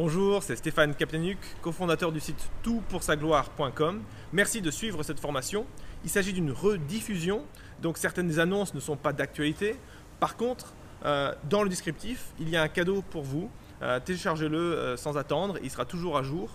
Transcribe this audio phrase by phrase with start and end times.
[0.00, 4.00] Bonjour, c'est Stéphane Kaplanuk, cofondateur du site toutpoursagloire.com.
[4.32, 5.66] Merci de suivre cette formation.
[6.04, 7.44] Il s'agit d'une rediffusion,
[7.82, 9.74] donc certaines annonces ne sont pas d'actualité.
[10.20, 10.72] Par contre,
[11.04, 13.50] euh, dans le descriptif, il y a un cadeau pour vous.
[13.82, 16.48] Euh, téléchargez-le euh, sans attendre, il sera toujours à jour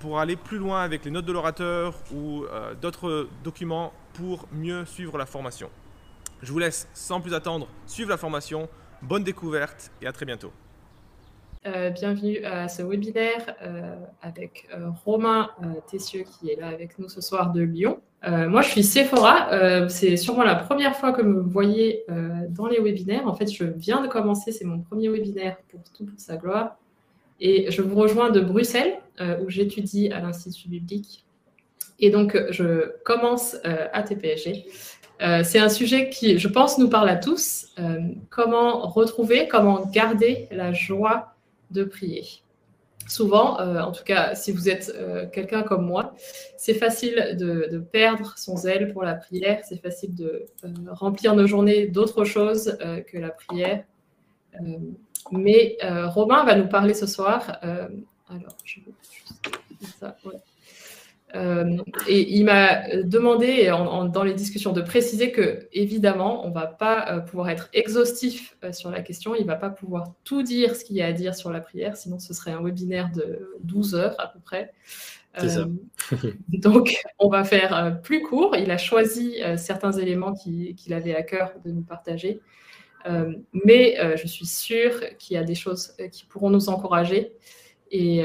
[0.00, 2.44] pour aller plus loin avec les notes de l'orateur ou
[2.80, 5.70] d'autres documents pour mieux suivre la formation.
[6.42, 8.68] Je vous laisse sans plus attendre suivre la formation.
[9.02, 10.52] Bonne découverte et à très bientôt.
[11.64, 13.56] Bienvenue à ce webinaire
[14.20, 14.68] avec
[15.04, 15.50] Romain
[15.90, 18.00] Tessieux qui est là avec nous ce soir de Lyon.
[18.24, 19.52] Euh, moi, je suis Sephora.
[19.52, 23.26] Euh, c'est sûrement la première fois que vous me voyez euh, dans les webinaires.
[23.26, 24.52] En fait, je viens de commencer.
[24.52, 26.76] C'est mon premier webinaire pour tout pour sa gloire.
[27.40, 28.98] Et je vous rejoins de Bruxelles,
[29.42, 31.24] où j'étudie à l'Institut biblique.
[31.98, 34.64] Et donc, je commence à TPSG.
[35.42, 37.74] c'est un sujet qui, je pense, nous parle à tous.
[38.30, 41.31] comment retrouver, comment garder la joie
[41.72, 42.42] de prier
[43.08, 46.14] souvent, euh, en tout cas si vous êtes euh, quelqu'un comme moi,
[46.56, 51.46] c'est facile de, perdre son zèle pour la prière, c'est facile de euh, remplir nos
[51.46, 53.84] journées d'autres choses que la prière.
[55.30, 57.58] mais Romain va nous parler ce soir.
[57.62, 60.16] alors, je vais juste ça.
[61.34, 63.66] Euh, et il m'a demandé
[64.12, 68.56] dans les discussions de préciser que, évidemment, on ne va pas euh, pouvoir être exhaustif
[68.64, 69.34] euh, sur la question.
[69.34, 71.60] Il ne va pas pouvoir tout dire ce qu'il y a à dire sur la
[71.60, 74.72] prière, sinon ce serait un webinaire de 12 heures à peu près.
[75.38, 75.64] Ça.
[76.48, 78.54] donc, on va faire plus court.
[78.54, 82.40] Il a choisi certains éléments qu'il avait à cœur de nous partager.
[83.64, 87.32] mais je suis sûre qu'il y a des choses qui pourront nous encourager
[87.90, 88.24] et,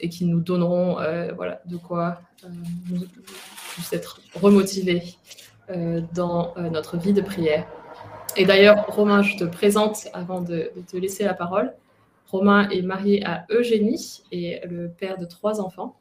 [0.00, 0.96] et qui nous donneront
[1.34, 2.20] voilà, de quoi
[3.72, 5.02] puisse être remotivé
[5.70, 7.66] euh, dans euh, notre vie de prière.
[8.36, 11.72] Et d'ailleurs, Romain, je te présente avant de, te laisser la parole.
[12.26, 15.98] Romain est marié à Eugénie et le père de trois enfants.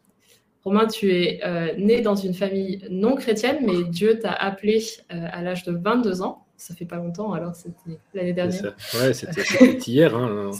[0.63, 5.41] Romain, tu es euh, né dans une famille non chrétienne, mais Dieu t'a appelé à
[5.41, 6.45] l'âge de 22 ans.
[6.57, 8.75] Ça fait pas longtemps, alors c'était l'année dernière.
[8.95, 9.43] Ouais, c'était
[9.85, 10.15] hier.
[10.15, 10.51] Hein.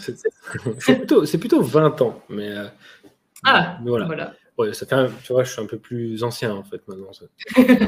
[0.79, 2.19] C'est plutôt, plutôt, 20 ans.
[2.29, 2.51] Mais,
[3.45, 4.05] ah, voilà.
[4.05, 4.33] voilà.
[4.57, 7.11] Ouais, ça fait tu vois, je suis un peu plus ancien en fait maintenant.
[7.13, 7.25] Ça,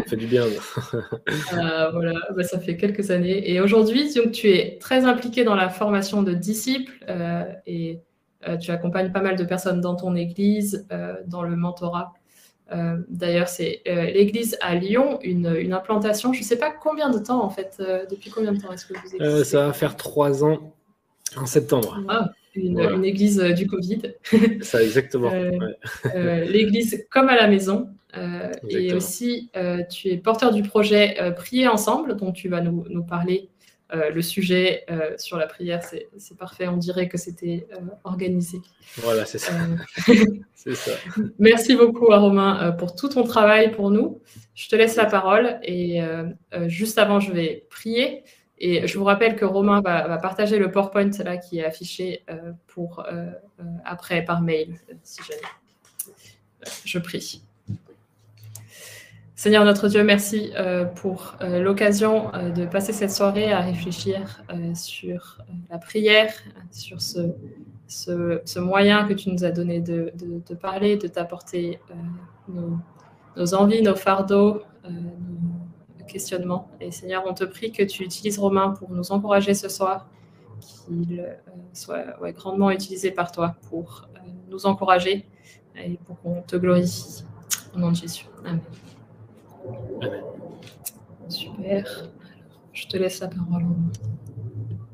[0.07, 0.45] fait du bien.
[0.45, 3.51] Euh, voilà, bah, ça fait quelques années.
[3.51, 7.99] Et aujourd'hui, tu es très impliqué dans la formation de disciples euh, et
[8.47, 10.87] euh, tu accompagnes pas mal de personnes dans ton église,
[11.27, 12.13] dans le mentorat.
[13.09, 16.33] D'ailleurs, c'est l'église à Lyon, une, implantation.
[16.33, 17.81] Je ne sais pas combien de temps en fait.
[18.09, 20.73] depuis combien de temps est-ce que vous existez Ça va faire trois ans
[21.37, 21.99] en septembre.
[22.07, 24.01] Ah une, église euh, du Covid.
[24.61, 25.31] Ça, exactement.
[25.31, 25.51] Euh,
[26.15, 27.89] euh, l'église comme à la maison.
[28.69, 29.49] et aussi,
[29.89, 33.49] tu es porteur du projet Prier ensemble, dont tu vas nous, nous parler.
[33.91, 34.85] le sujet
[35.17, 36.67] sur la prière, c'est parfait.
[36.67, 37.67] On dirait que c'était
[38.03, 38.59] organisé.
[38.97, 39.51] Voilà, c'est ça.
[40.55, 40.91] ça.
[41.39, 44.21] Merci beaucoup à Romain pour tout ton travail pour nous.
[44.53, 45.99] Je te laisse la parole et
[46.67, 48.23] juste avant, je vais prier.
[48.57, 52.53] Et je vous rappelle que Romain va, partager le PowerPoint là qui est affiché euh,
[52.67, 53.27] pour euh,
[53.59, 55.41] euh, après par mail, si jamais.
[56.85, 57.41] Je prie.
[59.35, 60.51] Seigneur notre Dieu, merci
[60.95, 64.41] pour l'occasion de passer cette soirée à réfléchir
[64.73, 65.39] sur
[65.69, 66.33] la prière,
[66.71, 70.11] sur ce, moyen que tu nous as donné de,
[70.59, 71.79] parler, de t'apporter
[72.47, 72.79] nos,
[73.35, 75.64] nos, envies, nos fardeaux, nos,
[76.07, 76.69] questionnement.
[76.79, 80.07] Et Seigneur, on te prie que tu utilises Romain pour nous encourager ce soir,
[80.59, 81.33] qu'il euh,
[81.73, 85.25] soit grandement utilisé par toi pour euh, nous encourager
[85.77, 87.23] et pour qu'on te glorifie.
[87.75, 88.25] Au nom de Jésus.
[88.45, 88.61] Amen.
[91.27, 92.09] Super.
[92.71, 93.65] Je te laisse la parole.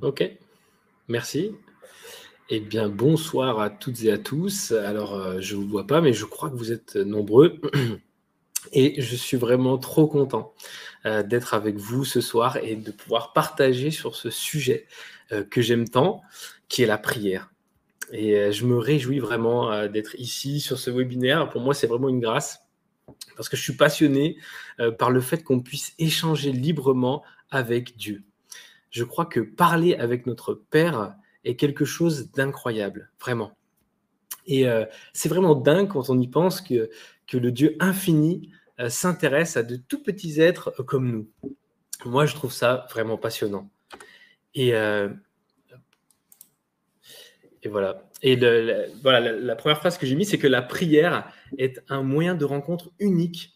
[0.02, 0.38] Ok.
[1.08, 1.52] Merci.
[2.50, 4.72] Eh bien, bonsoir à toutes et à tous.
[4.72, 7.60] Alors, euh, je ne vous vois pas, mais je crois que vous êtes nombreux.
[8.74, 10.54] Et je suis vraiment trop content
[11.06, 14.86] euh, d'être avec vous ce soir et de pouvoir partager sur ce sujet
[15.32, 16.22] euh, que j'aime tant,
[16.68, 17.52] qui est la prière.
[18.12, 21.50] Et euh, je me réjouis vraiment d'être ici sur ce webinaire.
[21.50, 22.60] Pour moi, c'est vraiment une grâce
[23.36, 24.38] parce que je suis passionné
[24.98, 28.24] par le fait qu'on puisse échanger librement avec Dieu.
[28.90, 33.52] Je crois que parler avec notre Père est quelque chose d'incroyable, vraiment.
[34.46, 34.66] Et
[35.14, 36.90] c'est vraiment dingue quand on y pense que,
[37.28, 38.50] que le Dieu infini
[38.82, 41.30] euh, s'intéresse à de tout petits êtres euh, comme nous.
[42.06, 43.70] Moi, je trouve ça vraiment passionnant.
[44.56, 45.10] Et, euh,
[47.70, 48.10] voilà.
[48.24, 48.36] Et
[49.04, 52.46] voilà, la, première phrase que j'ai mise, c'est que la prière est un moyen de
[52.46, 53.54] rencontre unique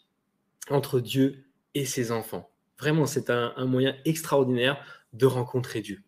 [0.69, 2.51] entre Dieu et ses enfants.
[2.79, 4.77] Vraiment, c'est un, moyen extraordinaire
[5.13, 6.01] de rencontrer Dieu.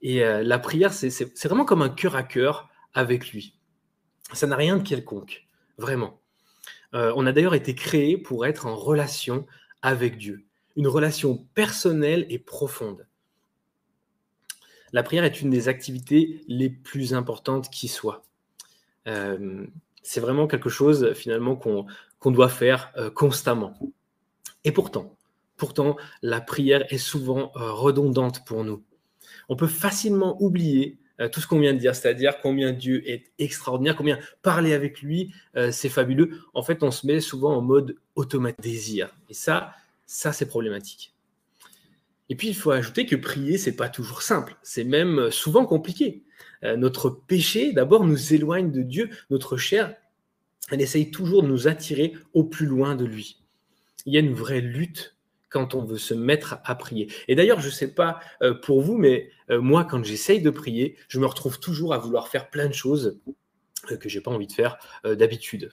[0.00, 3.58] Et la prière, c'est vraiment comme un cœur à cœur avec lui.
[4.32, 5.44] Ça n'a rien de quelconque,
[5.78, 6.21] vraiment.
[6.94, 9.46] Euh, on a d'ailleurs été créé pour être en relation
[9.80, 10.44] avec Dieu,
[10.76, 13.06] une relation personnelle et profonde.
[14.92, 18.24] La prière est une des activités les plus importantes qui soit.
[19.08, 19.66] Euh,
[20.02, 23.74] c'est vraiment quelque chose finalement qu'on doit faire euh, constamment.
[24.64, 25.16] Et pourtant,
[25.56, 28.84] pourtant, la prière est souvent redondante pour nous.
[29.48, 33.96] On peut facilement oublier tout ce qu'on vient de dire, c'est-à-dire combien Dieu est extraordinaire,
[33.96, 36.30] combien parler avec lui, euh, c'est fabuleux.
[36.54, 39.02] En fait, on se met souvent en mode automatique.
[39.28, 39.74] Et ça,
[40.06, 41.14] ça c'est problématique.
[42.28, 44.56] Et puis, il faut ajouter que prier, c'est pas toujours simple.
[44.62, 46.22] C'est même souvent compliqué.
[46.64, 49.10] Euh, notre péché, d'abord, nous éloigne de Dieu.
[49.30, 49.94] Notre chair,
[50.70, 53.38] elle essaye toujours de nous attirer au plus loin de lui.
[54.06, 55.14] Il y a une vraie lutte
[55.52, 57.12] quand on veut se mettre à prier.
[57.28, 60.50] Et d'ailleurs, je ne sais pas euh, pour vous, mais euh, moi, quand j'essaye de
[60.50, 63.20] prier, je me retrouve toujours à vouloir faire plein de choses
[63.90, 65.72] euh, que j'ai pas envie de faire d'habitude.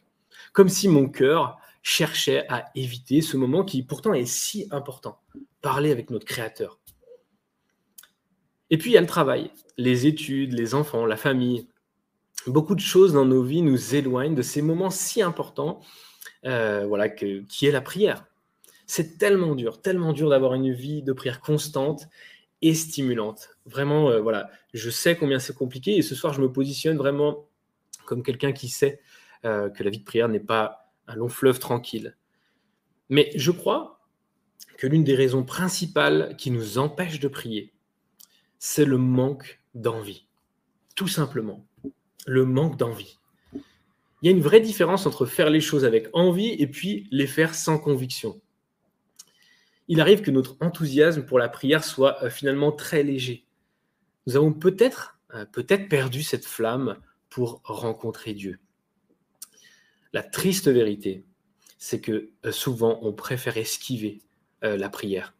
[0.53, 5.21] Comme si mon cœur cherchait à éviter ce moment qui pourtant est si important,
[5.61, 6.79] parler avec notre Créateur.
[8.69, 11.67] Et puis il y a le travail, les études, les enfants, la famille.
[12.47, 15.81] Beaucoup de choses dans nos vies nous éloignent de ces moments si importants,
[16.43, 18.28] voilà, qui est la prière.
[18.91, 22.09] C'est tellement dur, tellement dur d'avoir une vie de prière constante
[22.63, 23.55] et stimulante.
[23.67, 27.45] Vraiment, euh, voilà, je sais combien c'est compliqué et ce soir, je me positionne vraiment
[28.07, 28.99] comme quelqu'un qui sait
[29.45, 32.17] euh, que la vie de prière n'est pas un long fleuve tranquille.
[33.09, 34.01] Mais je crois
[34.79, 37.71] que l'une des raisons principales qui nous empêche de prier,
[38.57, 40.25] c'est le manque d'envie.
[40.95, 41.63] Tout simplement,
[42.25, 43.19] le manque d'envie.
[43.53, 43.61] Il
[44.23, 47.53] y a une vraie différence entre faire les choses avec envie et puis les faire
[47.53, 48.41] sans conviction
[49.89, 53.45] il arrive que notre enthousiasme pour la prière soit euh, finalement très léger.
[54.27, 56.97] Nous avons peut-être euh, peut-être perdu cette flamme
[57.29, 58.59] pour rencontrer Dieu.
[60.13, 61.25] La triste vérité,
[61.77, 64.21] c'est que euh, souvent on préfère esquiver
[64.61, 65.33] la prière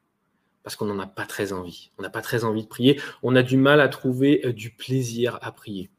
[0.63, 1.91] parce qu'on n'en a pas très envie.
[1.97, 3.01] On n'a pas très envie de prier.
[3.21, 5.89] On a du mal à trouver du plaisir à prier.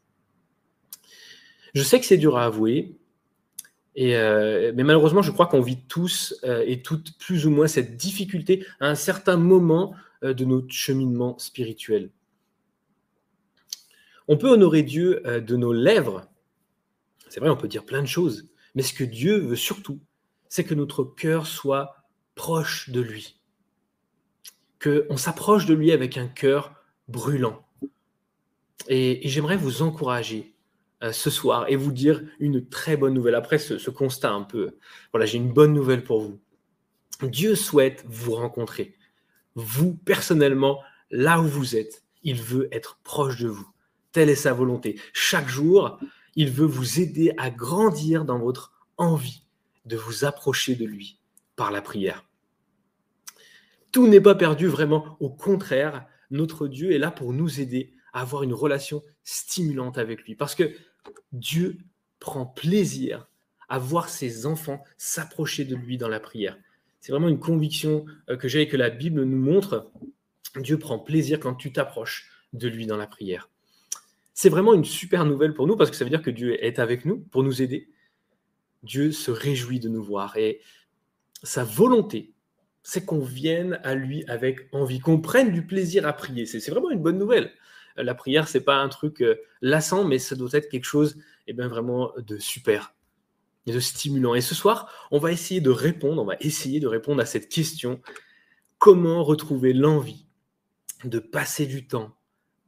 [1.75, 2.97] Je sais que c'est dur à avouer,
[3.99, 7.97] euh, mais malheureusement, je crois qu'on vit tous euh, et toutes plus ou moins cette
[7.97, 12.11] difficulté à un certain moment euh, de notre cheminement spirituel.
[14.29, 16.29] On peut honorer Dieu de nos lèvres.
[17.29, 18.49] C'est vrai, on peut dire plein de choses.
[18.77, 19.99] Mais ce que Dieu veut surtout,
[20.49, 21.97] c'est que notre cœur soit
[22.37, 23.41] proche de lui.
[24.81, 26.75] Qu'on s'approche de lui avec un cœur
[27.09, 27.67] brûlant.
[28.89, 30.55] et j'aimerais vous encourager
[31.13, 33.35] ce soir et vous dire une très bonne nouvelle.
[33.35, 34.77] Après ce, constat un peu,
[35.13, 36.41] voilà, j'ai une bonne nouvelle pour vous.
[37.23, 38.95] Dieu souhaite vous rencontrer.
[39.55, 40.81] Vous, personnellement,
[41.11, 43.69] là où vous êtes, il veut être proche de vous.
[44.13, 45.01] Telle est sa volonté.
[45.13, 45.99] Chaque jour,
[46.35, 49.45] il veut vous aider à grandir dans votre envie
[49.87, 51.19] de vous approcher de lui
[51.57, 52.25] par la prière.
[53.93, 55.17] Tout n'est pas perdu vraiment.
[55.21, 60.23] Au contraire, notre Dieu est là pour nous aider à avoir une relation stimulante avec
[60.23, 60.35] lui.
[60.35, 60.73] Parce que
[61.33, 61.79] Dieu
[62.19, 63.29] prend plaisir
[63.69, 66.59] à voir ses enfants s'approcher de lui dans la prière.
[67.01, 69.91] C'est vraiment une conviction euh, que j'ai et que la Bible nous montre.
[70.57, 73.49] Dieu prend plaisir quand tu t'approches de lui dans la prière.
[74.35, 76.79] C'est vraiment une super nouvelle pour nous parce que ça veut dire que Dieu est
[76.79, 77.89] avec nous pour nous aider.
[78.83, 80.61] Dieu se réjouit de nous voir et
[81.43, 82.33] sa volonté,
[82.83, 86.47] c'est qu'on vienne à lui avec envie, qu'on prenne du plaisir à prier.
[86.47, 87.53] C'est vraiment une bonne nouvelle
[87.97, 91.17] la prière, c'est pas un truc euh, lassant, mais ça doit être quelque chose
[91.47, 92.95] eh bien, vraiment de super
[93.67, 94.35] et de stimulant.
[94.35, 97.49] Et ce soir, on va essayer de répondre, on va essayer de répondre à cette
[97.49, 98.01] question
[98.79, 100.27] comment retrouver l'envie
[101.05, 102.17] de passer du temps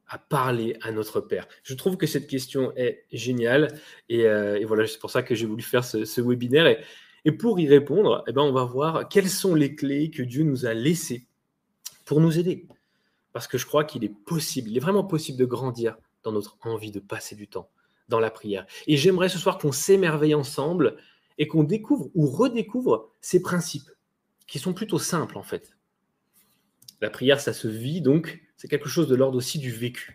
[0.07, 1.49] à parler à notre Père?
[1.62, 3.69] Je trouve que cette question est géniale
[4.09, 6.79] et, euh, voilà, c'est pour ça que j'ai voulu faire ce, webinaire.
[7.25, 10.43] Et, pour y répondre, eh ben, on va voir quelles sont les clés que Dieu
[10.43, 11.26] nous a laissées
[12.05, 12.67] pour nous aider
[13.32, 16.56] parce que je crois qu'il est possible, il est vraiment possible de grandir dans notre
[16.62, 17.70] envie de passer du temps
[18.08, 18.66] dans la prière.
[18.86, 20.96] Et j'aimerais ce soir qu'on s'émerveille ensemble
[21.38, 23.90] et qu'on découvre ou redécouvre ces principes
[24.46, 25.76] qui sont plutôt simples en fait.
[27.00, 30.12] La prière, ça se vit, donc c'est quelque chose de l'ordre aussi du vécu.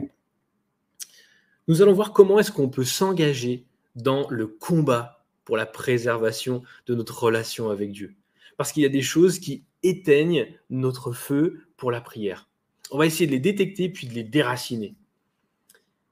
[1.67, 6.95] Nous allons voir comment est-ce qu'on peut s'engager dans le combat pour la préservation de
[6.95, 8.15] notre relation avec Dieu.
[8.57, 12.47] Parce qu'il y a des choses qui éteignent notre feu pour la prière
[12.91, 14.95] on va essayer de les détecter puis de les déraciner.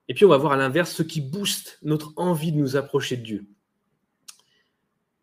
[0.08, 3.18] Et puis on va voir à l'inverse ce qui booste notre envie de nous approcher
[3.18, 3.48] de Dieu.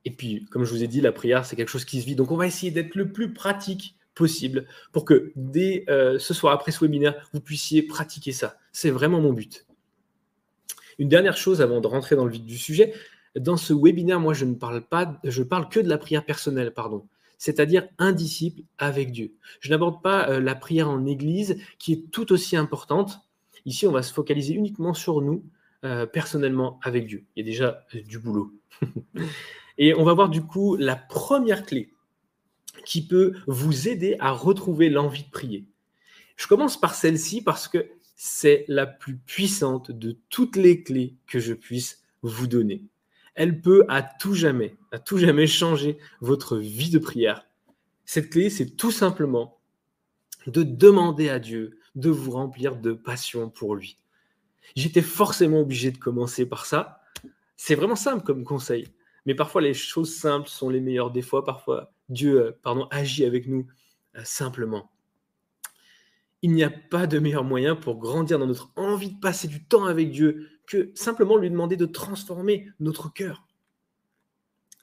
[0.05, 2.17] Et puis, comme je vous ai dit, la prière, c'est quelque chose qui se vit.
[2.17, 6.53] Donc on va essayer d'être le plus pratique possible pour que dès euh, ce soir,
[6.53, 8.59] après ce webinaire, vous puissiez pratiquer ça.
[8.73, 9.67] C'est vraiment mon but.
[10.99, 12.93] Une dernière chose avant de rentrer dans le vif du sujet,
[13.37, 16.73] dans ce webinaire, moi, je ne parle pas, je parle que de la prière personnelle,
[16.75, 17.07] pardon,
[17.43, 19.35] c'est-à-dire un disciple avec Dieu.
[19.59, 23.19] Je n'aborde pas euh, la prière en Église, qui est tout aussi importante.
[23.67, 25.45] Ici, on va se focaliser uniquement sur nous,
[25.83, 27.25] euh, personnellement avec Dieu.
[27.35, 28.55] Il y a déjà euh, du boulot.
[29.79, 31.93] Et on va voir du coup la première clé
[32.85, 35.65] qui peut vous aider à retrouver l'envie de prier.
[36.37, 41.41] Je commence par celle-ci parce que c'est la plus puissante de toutes les clés que
[41.41, 42.85] je puisse vous donner.
[43.35, 47.47] Elle peut à tout jamais, à tout jamais changer votre vie de prière.
[48.05, 49.59] Cette clé, c'est tout simplement
[50.47, 53.99] de demander à Dieu de vous remplir de passion pour lui.
[54.77, 57.01] J'étais forcément obligé de commencer par ça.
[57.57, 58.89] C'est vraiment simple comme conseil,
[59.27, 61.11] mais parfois les choses simples sont les meilleures.
[61.11, 63.67] Des fois, parfois, Dieu euh, pardon, agit avec nous
[64.17, 64.91] euh, simplement.
[66.43, 69.65] Il n'y a pas de meilleur moyen pour grandir dans notre envie de passer du
[69.65, 73.47] temps avec Dieu que simplement lui demander de transformer notre cœur,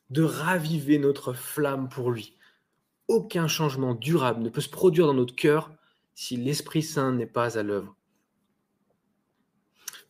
[0.09, 2.37] de raviver notre flamme pour lui.
[3.07, 5.71] Aucun changement durable ne peut se produire dans notre cœur
[6.13, 7.95] si l'Esprit Saint n'est pas à l'œuvre.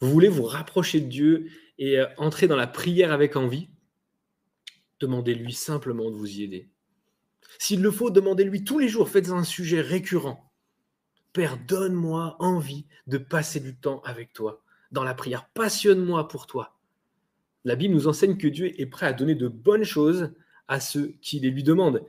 [0.02, 3.70] Vous voulez vous rapprocher de Dieu et euh, entrer dans la prière avec envie?
[5.00, 6.70] Demandez-lui simplement de vous y aider.
[7.58, 10.52] S'il le faut, demandez-lui tous les jours, faites un sujet récurrent.
[11.34, 15.48] Père, donne-moi envie de passer du temps avec toi dans la prière.
[15.54, 16.76] Passionne-moi pour toi.
[17.66, 20.32] La Bible nous enseigne que Dieu est prêt à donner de bonnes choses
[20.68, 22.06] à ceux qui les lui demandent.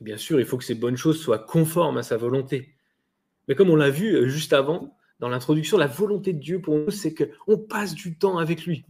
[0.00, 2.74] Bien sûr, il faut que ces bonnes choses soient conformes à sa volonté.
[3.46, 6.78] Mais comme on l'a vu euh, juste avant, dans l'introduction, la volonté de Dieu pour
[6.78, 8.84] nous, c'est qu'on passe du temps avec lui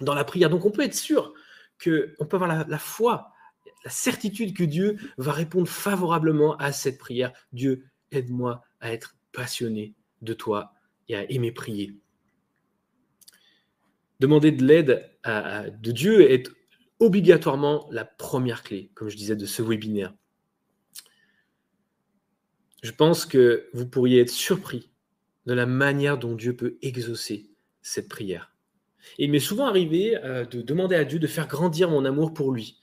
[0.00, 0.48] dans la prière.
[0.48, 1.34] Donc on peut être sûr
[1.82, 3.32] qu'on peut avoir la, la, foi,
[3.84, 7.32] la certitude que Dieu va répondre favorablement à cette prière.
[7.52, 10.72] Dieu, aide-moi à être passionné de toi
[11.08, 11.96] et à aimer prier.
[14.22, 16.48] Demander de l'aide de Dieu est
[17.00, 20.14] obligatoirement la première clé, comme je disais, de ce webinaire.
[22.84, 24.92] Je pense que vous pourriez être surpris
[25.46, 27.50] de la manière dont Dieu peut exaucer
[27.80, 28.54] cette prière.
[29.18, 32.52] Il m'est souvent arrivé euh, de demander à Dieu de faire grandir mon amour pour
[32.52, 32.78] lui.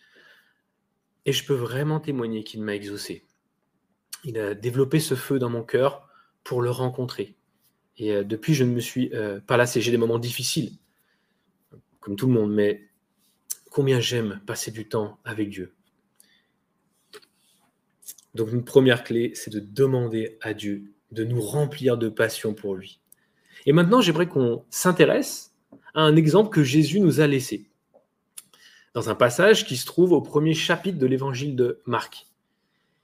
[1.25, 3.25] Et je peux vraiment témoigner qu'il m'a exaucé.
[4.25, 6.09] Il a développé ce feu dans mon cœur
[6.43, 7.37] pour le rencontrer.
[7.95, 9.79] Et euh, depuis, je ne me suis euh, pas lassé.
[9.79, 10.73] J'ai des moments difficiles,
[12.15, 12.87] tout le monde, mais
[13.71, 15.73] combien j'aime passer du temps avec Dieu.
[18.35, 22.75] Donc une première clé, c'est de demander à Dieu de nous remplir de passion pour
[22.75, 22.99] lui.
[23.65, 25.53] Et maintenant, j'aimerais qu'on s'intéresse
[25.93, 27.69] à un exemple que Jésus nous a laissé
[28.93, 32.27] dans un passage qui se trouve au premier chapitre de l'évangile de Marc.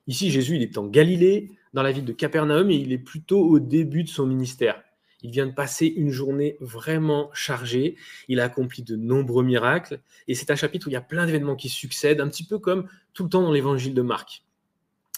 [0.08, 3.42] Ici, Jésus, il est en Galilée, dans la ville de Capernaum, et il est plutôt
[3.42, 4.82] au début de son ministère.
[5.26, 7.96] Il vient de passer une journée vraiment chargée.
[8.28, 10.00] Il a accompli de nombreux miracles.
[10.28, 12.60] Et c'est un chapitre où il y a plein d'événements qui succèdent, un petit peu
[12.60, 14.44] comme tout le temps dans l'évangile de Marc.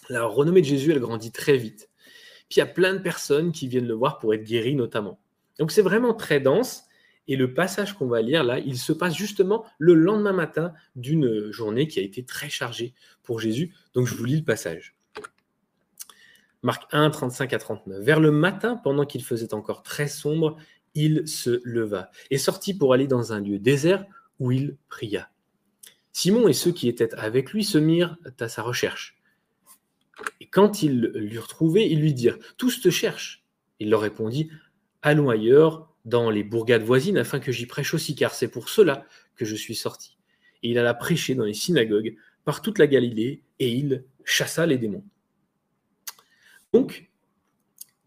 [0.08, 1.90] La renommée de Jésus, elle grandit très vite.
[2.48, 5.20] Puis il y a plein de personnes qui viennent le voir pour être guéries notamment.
[5.60, 6.86] Donc c'est vraiment très dense.
[7.28, 11.52] Et le passage qu'on va lire là, il se passe justement le lendemain matin d'une
[11.52, 13.76] journée qui a été très chargée pour Jésus.
[13.94, 14.97] Donc je vous lis le passage.
[16.68, 18.04] Marc 1, 35 à 39.
[18.04, 20.58] Vers le matin, pendant qu'il faisait encore très sombre,
[20.96, 24.04] il se leva et sortit pour aller dans un lieu désert
[24.40, 25.30] où il pria.
[26.12, 29.18] Simon et ceux qui étaient avec lui se mirent à sa recherche.
[30.42, 33.46] Et quand ils l'eurent retrouvé, ils lui dirent Tous te cherchent.
[33.80, 34.50] Il leur répondit
[35.02, 39.06] Allons ailleurs, dans les bourgades voisines, afin que j'y prêche aussi, car c'est pour cela
[39.38, 40.18] que je suis sorti.
[40.64, 44.78] Et il alla prêcher dans les synagogues par toute la Galilée, et il chassa les
[44.78, 45.06] démons.
[46.74, 47.10] Donc,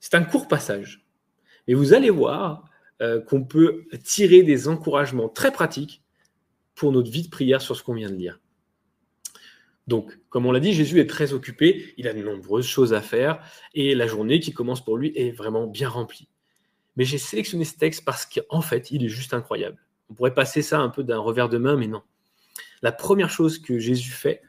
[0.00, 1.06] c'est un court passage.
[1.66, 2.64] Mais vous allez voir
[3.02, 6.02] euh, qu'on peut tirer des encouragements très pratiques
[6.74, 8.40] pour notre vie de prière sur ce qu'on vient de lire.
[9.86, 13.00] Donc, comme on l'a dit, Jésus est très occupé, il a de nombreuses choses à
[13.00, 13.42] faire,
[13.74, 16.28] et la journée qui commence pour lui est vraiment bien remplie.
[16.96, 19.78] Mais j'ai sélectionné ce texte parce qu'en fait, il est juste incroyable.
[20.08, 22.02] On pourrait passer ça un peu d'un revers de main, mais non.
[22.82, 24.42] La première chose que Jésus fait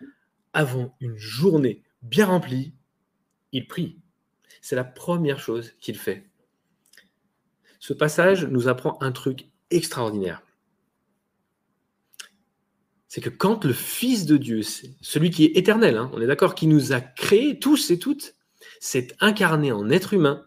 [0.54, 2.74] avant une journée bien remplie,
[3.52, 4.00] il prie.
[4.62, 6.30] C'est la première chose qu'il fait.
[7.80, 10.44] Ce passage nous apprend un truc extraordinaire.
[13.08, 14.62] C'est que quand le Fils de Dieu,
[15.02, 18.36] celui qui est éternel, hein, on est d'accord, qui nous a créés tous et toutes,
[18.80, 20.46] s'est incarné en être humain,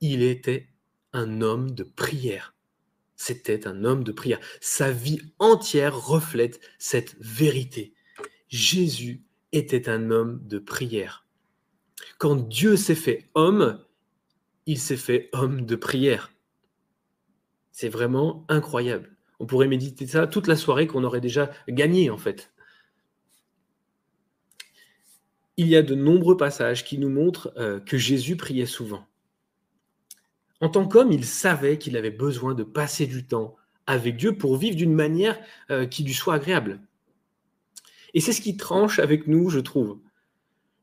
[0.00, 0.70] il était
[1.12, 2.54] un homme de prière.
[3.16, 4.40] C'était un homme de prière.
[4.60, 7.94] Sa vie entière reflète cette vérité.
[8.48, 11.25] Jésus était un homme de prière.
[12.18, 13.80] Quand Dieu s'est fait homme,
[14.66, 16.32] il s'est fait homme de prière.
[17.72, 19.16] C'est vraiment incroyable.
[19.38, 22.52] On pourrait méditer ça toute la soirée qu'on aurait déjà gagné en fait.
[25.58, 29.06] Il y a de nombreux passages qui nous montrent euh, que Jésus priait souvent.
[30.60, 34.56] En tant qu'homme, il savait qu'il avait besoin de passer du temps avec Dieu pour
[34.56, 35.38] vivre d'une manière
[35.70, 36.80] euh, qui lui soit agréable.
[38.14, 39.98] Et c'est ce qui tranche avec nous, je trouve.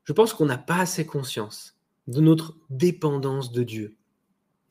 [0.04, 3.96] Je pense qu'on n'a pas assez conscience de notre dépendance de Dieu.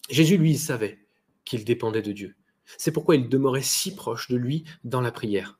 [0.09, 0.99] Jésus, lui, il savait
[1.45, 2.35] qu'il dépendait de Dieu.
[2.77, 5.59] C'est pourquoi il demeurait si proche de lui dans la prière.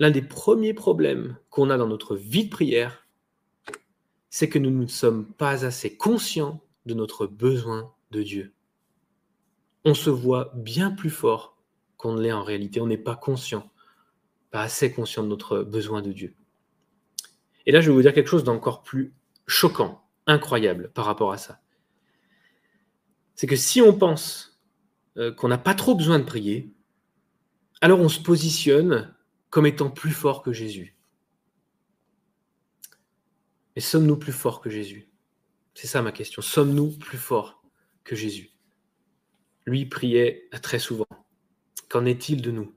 [0.00, 3.06] L'un des premiers problèmes qu'on a dans notre vie de prière,
[4.30, 8.52] c'est que nous ne sommes pas assez conscients de notre besoin de Dieu.
[9.84, 11.56] On se voit bien plus fort
[11.96, 12.80] qu'on ne l'est en réalité.
[12.80, 13.70] On n'est pas conscient,
[14.50, 16.34] pas assez conscient de notre besoin de Dieu.
[17.66, 19.14] Et là, je vais vous dire quelque chose d'encore plus
[19.46, 21.60] choquant, incroyable par rapport à ça.
[23.34, 24.60] C'est que si on pense
[25.16, 26.72] euh, qu'on n'a pas trop besoin de prier,
[27.80, 29.14] alors on se positionne
[29.50, 30.96] comme étant plus fort que Jésus.
[33.74, 35.08] Mais sommes-nous plus forts que Jésus?
[35.74, 36.42] C'est ça ma question.
[36.42, 37.62] Sommes-nous plus forts
[38.04, 38.50] que Jésus?
[39.66, 41.06] Lui priait très souvent.
[41.88, 42.74] Qu'en est-il de nous?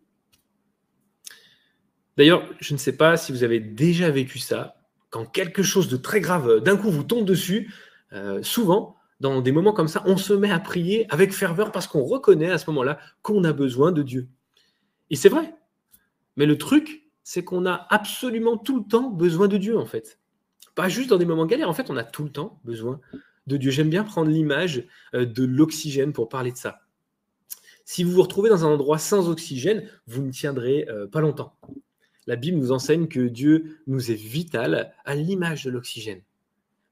[2.18, 4.77] D'ailleurs, je ne sais pas si vous avez déjà vécu ça,
[5.18, 7.74] quand quelque chose de très grave d'un coup vous tombe dessus,
[8.14, 11.88] euh, souvent, dans des moments comme ça, on se met à prier avec ferveur parce
[11.88, 14.28] qu'on reconnaît à ce moment-là qu'on a besoin de Dieu.
[15.10, 15.56] Et c'est vrai,
[16.36, 20.20] mais le truc, c'est qu'on a absolument tout le temps besoin de Dieu, en fait.
[20.76, 23.00] Pas juste dans des moments galères, en fait, on a tout le temps besoin
[23.48, 23.72] de Dieu.
[23.72, 24.84] J'aime bien prendre l'image
[25.16, 26.82] euh, de l'oxygène pour parler de ça.
[27.86, 31.56] Si vous vous retrouvez dans un endroit sans oxygène, vous ne tiendrez euh, pas longtemps.
[32.28, 36.22] La Bible nous enseigne que Dieu nous est vital à l'image de l'oxygène.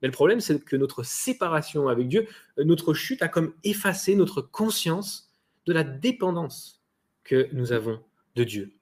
[0.01, 2.27] Mais le problème, c'est que notre séparation avec Dieu,
[2.57, 5.33] euh, notre chute a comme effacé notre conscience
[5.65, 6.83] de la dépendance
[7.23, 7.99] que nous avons
[8.35, 8.75] de Dieu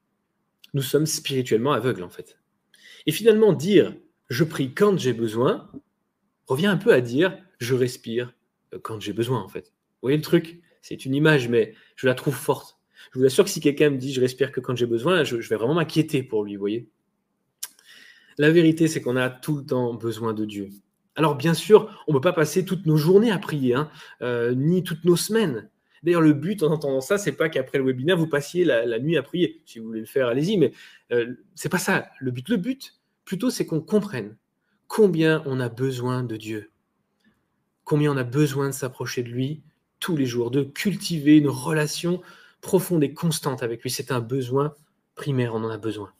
[0.74, 2.40] nous sommes spirituellement aveugles en fait.
[3.06, 3.96] Et finalement, dire
[4.30, 5.70] je prie quand j'ai besoin
[6.48, 8.34] revient un peu à dire je respire
[8.82, 9.68] quand j'ai besoin en fait.
[9.68, 10.62] Vous voyez le truc?
[10.82, 12.80] C'est une image, mais je la trouve forte.
[13.12, 15.36] Je vous assure que si quelqu'un me dit je respire que quand j'ai besoin, je,
[15.36, 16.88] vais vraiment m'inquiéter pour lui, vous voyez
[18.38, 20.70] La vérité, c'est qu'on a tout le temps besoin de Dieu.
[21.16, 23.90] Alors bien sûr, on ne peut pas passer toutes nos journées à prier, hein,
[24.22, 25.70] euh, ni toutes nos semaines.
[26.02, 29.16] D'ailleurs, le but en entendant ça, c'est pas qu'après le webinaire, vous passiez la, nuit
[29.16, 29.62] à prier.
[29.66, 30.74] Si vous voulez le faire, allez-y, mais
[31.12, 32.50] euh, c'est pas ça le but.
[32.50, 34.36] Le but, plutôt, c'est qu'on comprenne
[34.88, 36.72] combien on a besoin de Dieu,
[37.86, 39.64] combien on a besoin de s'approcher de lui
[40.00, 42.22] tous les jours, de cultiver une relation
[42.64, 43.92] profonde et constante avec lui.
[43.92, 44.74] C'est un besoin
[45.14, 46.12] primaire, on en a besoin.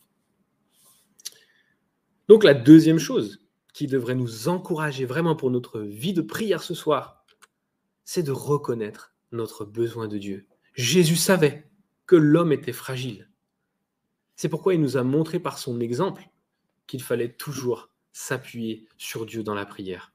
[2.28, 3.40] Donc la deuxième chose
[3.74, 7.26] qui devrait nous encourager vraiment pour notre vie de prière ce soir,
[8.06, 10.46] c'est de reconnaître notre besoin de Dieu.
[10.76, 11.68] Jésus savait
[12.06, 13.30] que l'homme était fragile.
[14.36, 16.30] C'est pourquoi il nous a montré par son exemple
[16.86, 20.14] qu'il fallait toujours s'appuyer sur Dieu dans la prière.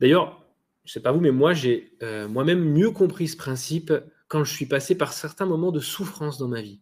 [0.00, 0.42] D'ailleurs,
[0.84, 3.92] je ne sais pas vous, mais moi j'ai euh, moi-même mieux compris ce principe
[4.28, 6.80] quand je suis passé par certains moments de souffrance dans ma vie.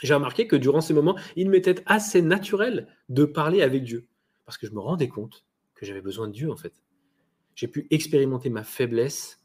[0.00, 4.08] J'ai remarqué que durant ces moments, il m'était assez naturel de parler avec Dieu,
[4.44, 5.44] parce que je me rendais compte
[5.74, 6.82] que j'avais besoin de Dieu en fait.
[7.54, 9.42] J'ai pu expérimenter ma faiblesse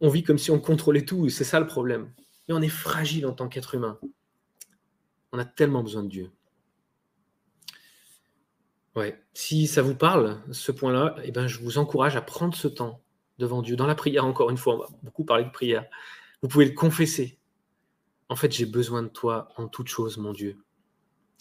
[0.00, 2.12] on vit comme si on contrôlait tout, c'est ça le problème.
[2.48, 3.98] Et on est fragile en tant qu'être humain.
[5.32, 6.30] On a tellement besoin de Dieu.
[8.96, 9.22] Ouais.
[9.34, 13.02] Si ça vous parle, ce point-là, eh ben, je vous encourage à prendre ce temps
[13.40, 15.84] devant Dieu, dans la prière, encore une fois, on va beaucoup parler de prière.
[16.42, 17.38] Vous pouvez le confesser.
[18.28, 20.58] En fait, j'ai besoin de toi en toute chose, mon Dieu.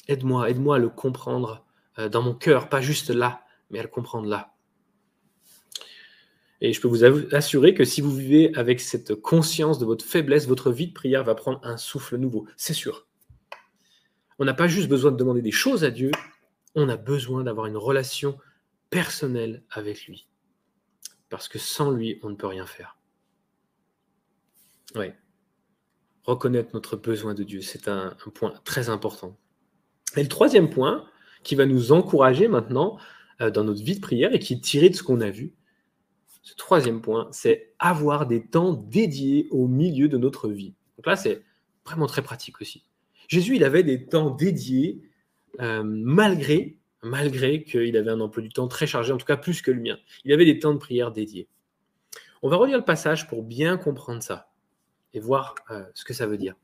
[0.07, 1.65] Aide-moi, aide-moi à le comprendre
[1.99, 4.55] euh, dans mon cœur, pas juste là, mais à le comprendre là.
[6.61, 10.47] Et je peux vous assurer que si vous vivez avec cette conscience de votre faiblesse,
[10.47, 12.47] votre vie de prière va prendre un souffle nouveau.
[12.57, 13.07] C'est sûr.
[14.39, 16.11] On n'a pas juste besoin de demander des choses à Dieu,
[16.75, 18.37] on a besoin d'avoir une relation
[18.89, 20.27] personnelle avec lui.
[21.29, 22.97] Parce que sans lui, on ne peut rien faire.
[24.95, 25.11] Oui.
[26.23, 29.37] Reconnaître notre besoin de Dieu, c'est un, point très important.
[30.15, 31.07] Et le troisième point,
[31.43, 32.97] qui va nous encourager maintenant
[33.41, 35.53] euh, dans notre vie de prière et qui est tiré de ce qu'on a vu,
[36.41, 40.73] ce troisième point, c'est avoir des temps dédiés au milieu de notre vie.
[40.97, 41.43] Donc là, c'est
[41.85, 42.83] vraiment très pratique aussi.
[43.27, 45.01] Jésus, il avait des temps dédiés
[45.59, 49.61] euh, malgré, malgré qu'il avait un emploi du temps très chargé, en tout cas plus
[49.61, 49.97] que le mien.
[50.25, 51.47] Il avait des temps de prière dédiés.
[52.41, 54.51] On va relire le passage pour bien comprendre ça
[55.13, 56.55] et voir euh, ce que ça veut dire.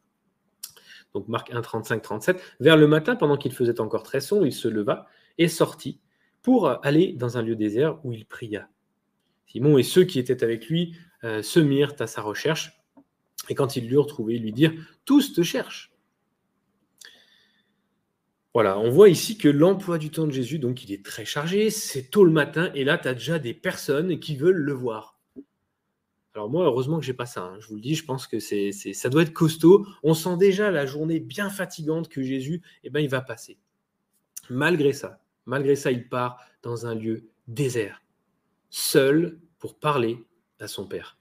[1.13, 2.41] Donc Marc 1, 35, 37.
[2.59, 5.99] Vers le matin, pendant qu'il faisait encore très sombre, il se leva et sortit
[6.41, 8.69] pour aller dans un lieu désert où il pria.
[9.47, 12.81] Simon et ceux qui étaient avec lui euh, se mirent à sa recherche.
[13.49, 14.73] Et quand ils l'eurent trouvé, ils lui dirent
[15.05, 15.94] Tous te cherchent.
[18.55, 21.69] Voilà, on voit ici que l'emploi du temps de Jésus, donc il est très chargé,
[21.69, 25.19] c'est tôt le matin, et là, tu as déjà des personnes qui veulent le voir.
[26.33, 27.57] Alors moi, heureusement que j'ai pas ça, hein.
[27.59, 29.85] je vous le dis, je pense que c'est, ça doit être costaud.
[30.03, 33.57] On sent déjà la journée bien fatigante que Jésus, eh ben, il va passer.
[34.49, 38.03] Malgré ça, malgré ça, il part dans un lieu désert,
[38.69, 40.23] seul pour parler
[40.61, 41.17] à son Père.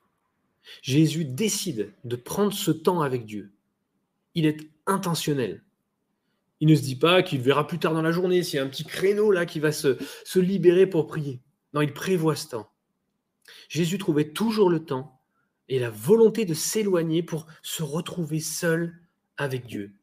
[0.83, 3.51] Jésus décide de prendre ce temps avec Dieu.
[4.37, 5.64] Il est intentionnel.
[6.61, 8.65] Il ne se dit pas qu'il verra plus tard dans la journée s'il y a
[8.65, 9.99] un petit créneau là qui va se,
[10.39, 11.43] libérer pour prier.
[11.73, 12.71] Non, il prévoit ce temps.
[13.69, 15.21] Jésus trouvait toujours le temps
[15.69, 18.95] et la volonté de s'éloigner pour se retrouver seul
[19.37, 19.95] avec Dieu.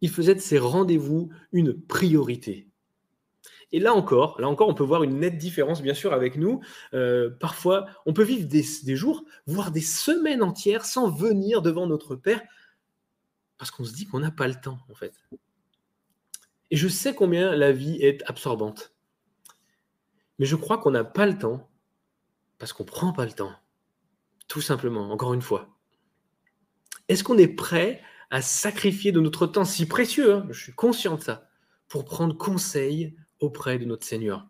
[0.00, 2.68] Il faisait de ses rendez-vous une priorité.
[3.72, 6.60] Et là encore, là encore, on peut voir une nette différence, bien sûr, avec nous.
[6.94, 12.14] Euh, parfois, on peut vivre des, jours, voire des semaines entières sans venir devant notre
[12.14, 12.42] Père,
[13.58, 15.14] parce qu'on se dit qu'on n'a pas le temps, en fait.
[16.70, 18.94] Et je sais combien la vie est absorbante.
[20.38, 21.70] Mais je crois qu'on n'a pas le temps
[22.58, 23.54] parce qu'on ne prend pas le temps.
[24.48, 25.76] Tout simplement, encore une fois.
[27.08, 31.16] Est-ce qu'on est prêt à sacrifier de notre temps si précieux, hein, je suis conscient
[31.16, 31.48] de ça,
[31.88, 34.48] pour prendre conseil auprès de notre Seigneur.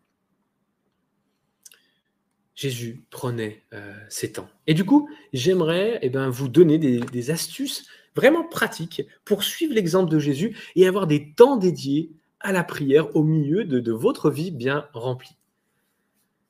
[2.55, 4.49] Jésus prenait euh, ses temps.
[4.65, 7.87] Et du coup, j'aimerais eh ben, vous donner des, astuces
[8.17, 13.15] vraiment pratiques pour suivre l'exemple de Jésus et avoir des temps dédiés à la prière
[13.15, 15.37] au milieu de, votre vie bien remplie.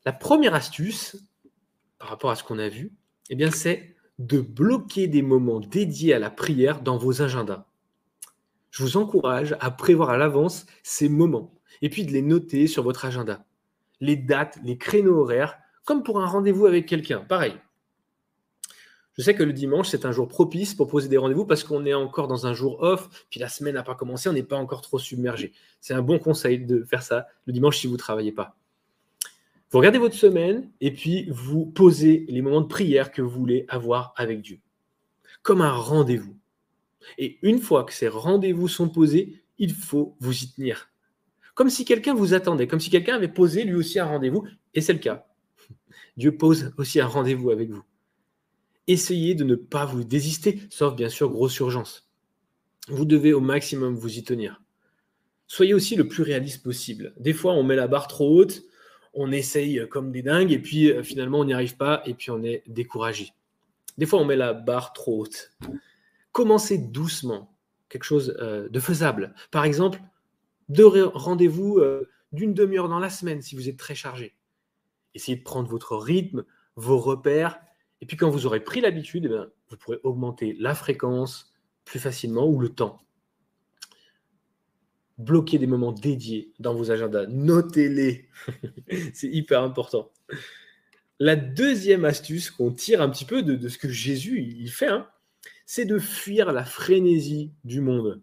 [0.05, 1.17] La première astuce,
[1.99, 2.93] par rapport à ce qu'on a vu,
[3.29, 7.65] eh bien, c'est de bloquer des moments dédiés à la prière dans vos agendas.
[8.71, 12.83] Je vous encourage à prévoir à l'avance ces moments et puis de les noter sur
[12.83, 13.45] votre agenda.
[13.99, 17.19] Les dates, les créneaux horaires, comme pour un rendez-vous avec quelqu'un.
[17.19, 17.55] Pareil.
[19.17, 21.85] Je sais que le dimanche, c'est un jour propice pour poser des rendez-vous parce qu'on
[21.85, 24.57] est encore dans un jour off, puis la semaine n'a pas commencé, on n'est pas
[24.57, 25.53] encore trop submergé.
[25.81, 28.55] C'est un bon conseil de faire ça le dimanche si vous ne travaillez pas.
[29.71, 33.65] Vous regardez votre semaine et puis vous posez les moments de prière que vous voulez
[33.69, 34.59] avoir avec Dieu.
[35.41, 36.37] Comme un rendez-vous.
[37.17, 40.89] Et une fois que ces rendez-vous sont posés, il faut vous y tenir
[41.57, 44.79] comme si quelqu'un vous attendait, comme si quelqu'un avait posé lui aussi un rendez-vous, et
[44.79, 45.25] c'est le cas.
[46.15, 47.81] Dieu pose aussi un rendez-vous avec vous.
[48.87, 52.09] Essayez de ne pas vous désister, sauf bien sûr grosse urgence.
[52.87, 54.61] Vous devez au maximum vous y tenir.
[55.47, 57.13] Soyez aussi le plus réaliste possible.
[57.17, 58.63] Des fois, on met la barre trop haute,
[59.13, 62.31] on essaye comme des dingues, et puis euh, finalement, on n'y arrive pas, et puis
[62.31, 63.33] on est découragé.
[63.97, 65.51] Des fois, on met la barre trop haute.
[66.31, 67.57] Commencez doucement,
[67.89, 69.33] quelque chose euh, de faisable.
[69.51, 69.99] Par exemple,
[70.69, 74.35] deux rendez-vous euh, d'une demi-heure dans la semaine si vous êtes très chargé.
[75.15, 76.43] Essayez de prendre votre rythme,
[76.75, 77.59] vos repères,
[78.01, 81.53] et puis quand vous aurez pris l'habitude, eh vous pourrez augmenter la fréquence
[81.85, 83.01] plus facilement ou le temps.
[85.17, 88.29] Bloquez des moments dédiés dans vos agendas, notez-les,
[89.13, 90.11] c'est hyper important.
[91.19, 95.07] La deuxième astuce qu'on tire un petit peu de, ce que Jésus il fait, hein,
[95.65, 98.21] c'est de fuir la frénésie du monde.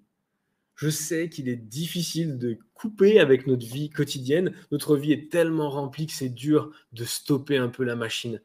[0.76, 4.54] Je sais qu'il est difficile de couper avec notre vie quotidienne.
[4.70, 8.40] Notre vie est tellement remplie que c'est dur de stopper un peu la machine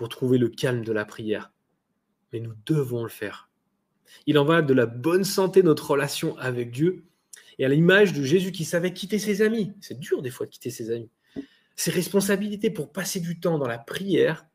[0.00, 1.52] pour trouver le calme de la prière.
[2.32, 3.50] Mais nous devons le faire.
[4.24, 7.04] Il en va de la bonne santé notre relation avec Dieu
[7.58, 9.74] et à l'image de Jésus qui savait quitter ses amis.
[9.82, 11.10] C'est dur des fois de quitter ses amis.
[11.76, 14.46] Ses responsabilités pour passer du temps dans la prière,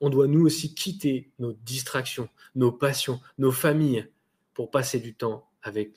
[0.00, 4.06] on doit nous aussi quitter nos distractions, nos passions, nos familles
[4.54, 5.90] pour passer du temps avec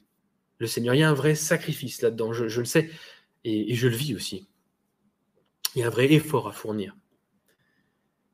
[0.57, 0.95] le Seigneur.
[0.95, 2.89] Il y a un vrai sacrifice là-dedans, je, le sais,
[3.43, 4.47] et, je le vis aussi.
[5.75, 6.95] Il y a un vrai effort à fournir.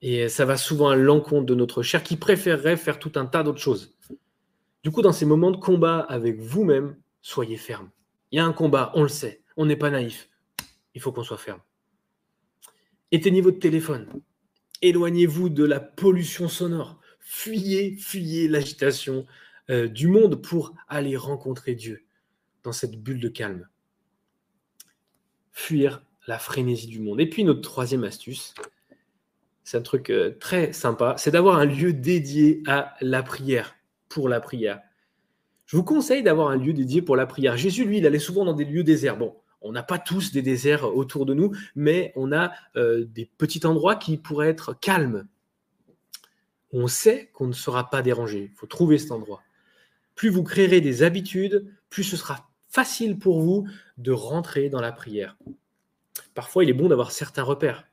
[0.02, 3.44] Et ça va souvent à l'encontre de notre chair qui préférerait faire tout un tas
[3.44, 3.96] d'autres choses.
[4.84, 7.90] Du coup, dans ces moments de combat avec vous-même, soyez ferme.
[8.32, 10.30] Il y a un combat, on le sait, on n'est pas naïf.
[10.94, 11.62] Il faut qu'on soit ferme.
[13.12, 14.08] Éteignez votre téléphone.
[14.82, 17.00] Éloignez-vous de la pollution sonore.
[17.20, 19.26] Fuyez, fuyez l'agitation
[19.70, 22.06] euh, du monde pour aller rencontrer Dieu
[22.64, 23.68] dans cette bulle de calme.
[25.52, 27.20] Fuir la frénésie du monde.
[27.20, 28.54] Et puis notre troisième astuce,
[29.68, 33.76] c'est un truc euh, très sympa, c'est d'avoir un lieu dédié à la prière,
[34.08, 34.80] pour la prière.
[35.66, 37.58] Je vous conseille d'avoir un lieu dédié pour la prière.
[37.58, 39.18] Jésus, lui, il allait souvent dans des lieux déserts.
[39.18, 43.26] Bon, on n'a pas tous des déserts autour de nous, mais on a euh, des
[43.26, 45.28] petits endroits qui pourraient être calmes.
[46.72, 48.52] On sait qu'on ne sera pas dérangé.
[48.54, 49.44] Il faut trouver cet endroit.
[50.16, 54.94] Plus vous créerez des habitudes, plus ce sera facile pour vous de rentrer dans la
[54.94, 55.36] prière.
[56.36, 57.84] Parfois, il est bon d'avoir certains repères.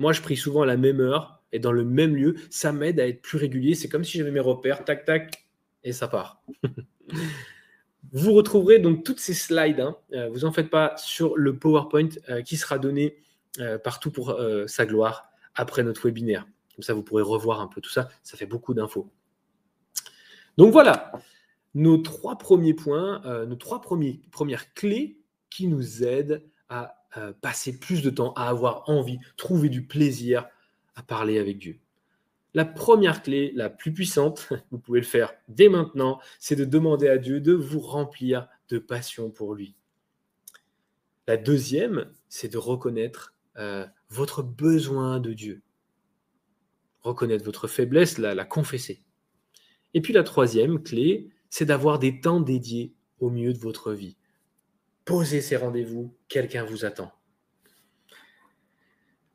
[0.00, 2.34] Moi, je prie souvent à la même heure et dans le même lieu.
[2.48, 3.74] Ça m'aide à être plus régulier.
[3.74, 5.46] C'est comme si j'avais mes repères, tac, tac,
[5.84, 6.42] et ça part.
[8.12, 9.98] vous retrouverez donc toutes ces slides, hein.
[10.14, 13.18] euh, vous en faites pas, sur le PowerPoint euh, qui sera donné
[13.58, 14.34] euh, partout pour
[14.66, 16.46] sa gloire après notre webinaire.
[16.74, 18.08] Comme ça, vous pourrez revoir un peu tout ça.
[18.22, 19.10] Ça fait beaucoup d'infos.
[20.56, 21.12] Donc voilà,
[21.74, 26.99] nos trois premiers points, nos trois premiers, premières clés qui nous aident à
[27.40, 30.46] passer plus de temps, à avoir envie, trouver du plaisir
[30.94, 31.78] à parler avec Dieu.
[32.52, 37.08] La première clé, la plus puissante, vous pouvez le faire dès maintenant, c'est de demander
[37.08, 39.74] à Dieu de vous remplir de passion pour lui.
[41.26, 45.62] La deuxième, c'est de reconnaître euh, votre besoin de Dieu.
[47.02, 49.04] Reconnaître votre faiblesse, la, la confesser.
[49.94, 54.16] Et puis la troisième clé, c'est d'avoir des temps dédiés au mieux de votre vie.
[55.04, 57.12] Posez ces rendez-vous, quelqu'un vous attend.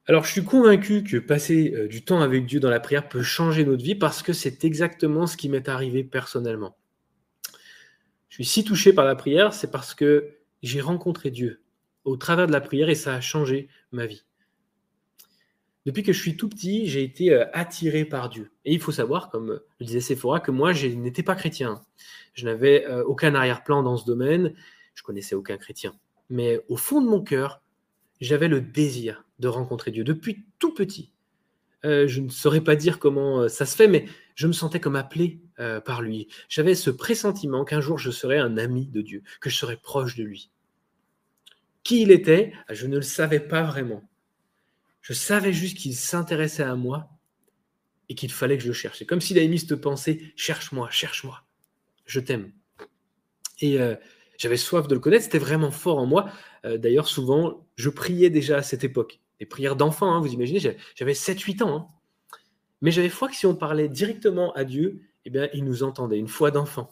[0.08, 3.24] Alors, je suis convaincu que passer euh, du temps avec Dieu dans la prière peut
[3.24, 6.78] changer notre vie parce que c'est exactement ce qui m'est arrivé personnellement.
[8.30, 11.64] Je suis si touché par la prière, c'est parce que j'ai rencontré Dieu
[12.04, 14.26] au travers de la prière et ça a changé ma vie.
[15.86, 18.52] Depuis que je suis tout petit, j'ai été euh, attiré par Dieu.
[18.64, 21.82] Et il faut savoir, comme le disait Sephora, que moi, je n'étais pas chrétien.
[22.34, 24.54] Je n'avais euh, aucun arrière-plan dans ce domaine.
[24.96, 25.94] Je connaissais aucun chrétien.
[26.30, 27.62] Mais au fond de mon cœur,
[28.22, 31.12] j'avais le désir de rencontrer Dieu depuis tout petit.
[31.86, 34.80] Euh, je ne saurais pas dire comment euh, ça se fait, mais je me sentais
[34.80, 36.28] comme appelé euh, par lui.
[36.50, 40.16] J'avais ce pressentiment qu'un jour je serais un ami de Dieu, que je serais proche
[40.16, 40.50] de lui.
[41.84, 44.04] Qui il était, je ne le savais pas vraiment.
[45.02, 47.10] Je savais juste qu'il s'intéressait à moi
[48.10, 49.06] et qu'il fallait que je le cherche.
[49.06, 51.44] Comme s'il avait mis cette pensée, cherche-moi, cherche-moi,
[52.08, 52.52] je t'aime.
[53.62, 53.78] Et
[54.38, 56.30] j'avais soif de le connaître, c'était vraiment fort en moi.
[56.64, 61.14] D'ailleurs, souvent, je priais déjà à cette époque des prières d'enfant, hein, vous imaginez, j'avais
[61.14, 61.76] 7-8 ans.
[61.76, 61.88] Hein.
[62.82, 66.18] Mais j'avais foi que si on parlait directement à Dieu, eh bien, il nous entendait,
[66.18, 66.90] une foi d'enfant.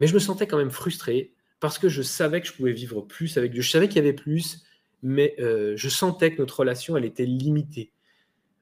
[0.00, 3.00] Mais je me sentais quand même frustré parce que je savais que je pouvais vivre
[3.00, 3.62] plus avec Dieu.
[3.62, 4.64] Je savais qu'il y avait plus,
[5.02, 7.92] mais euh, je sentais que notre relation, elle était limitée.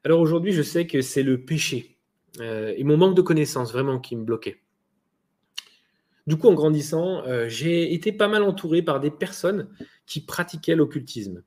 [0.05, 1.99] Alors aujourd'hui, je sais que c'est le péché
[2.41, 4.63] euh, et mon manque de connaissances vraiment qui me bloquait.
[6.27, 9.69] Du coup, en grandissant, euh, j'ai été pas mal entouré par des personnes
[10.07, 11.43] qui pratiquaient l'occultisme.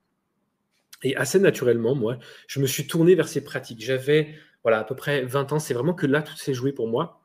[1.02, 3.82] Et assez naturellement, moi, je me suis tourné vers ces pratiques.
[3.82, 6.88] J'avais voilà, à peu près 20 ans, c'est vraiment que là, tout s'est joué pour
[6.88, 7.22] moi.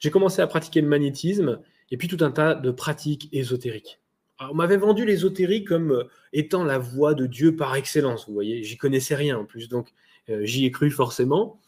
[0.00, 4.00] J'ai commencé à pratiquer le magnétisme et puis tout un tas de pratiques ésotériques.
[4.40, 8.62] on m'avait vendu l'ésotérique comme euh, étant la voie de Dieu par excellence, vous voyez,
[8.62, 9.92] j'y connaissais rien en plus, donc
[10.28, 11.60] euh, j'y ai cru forcément.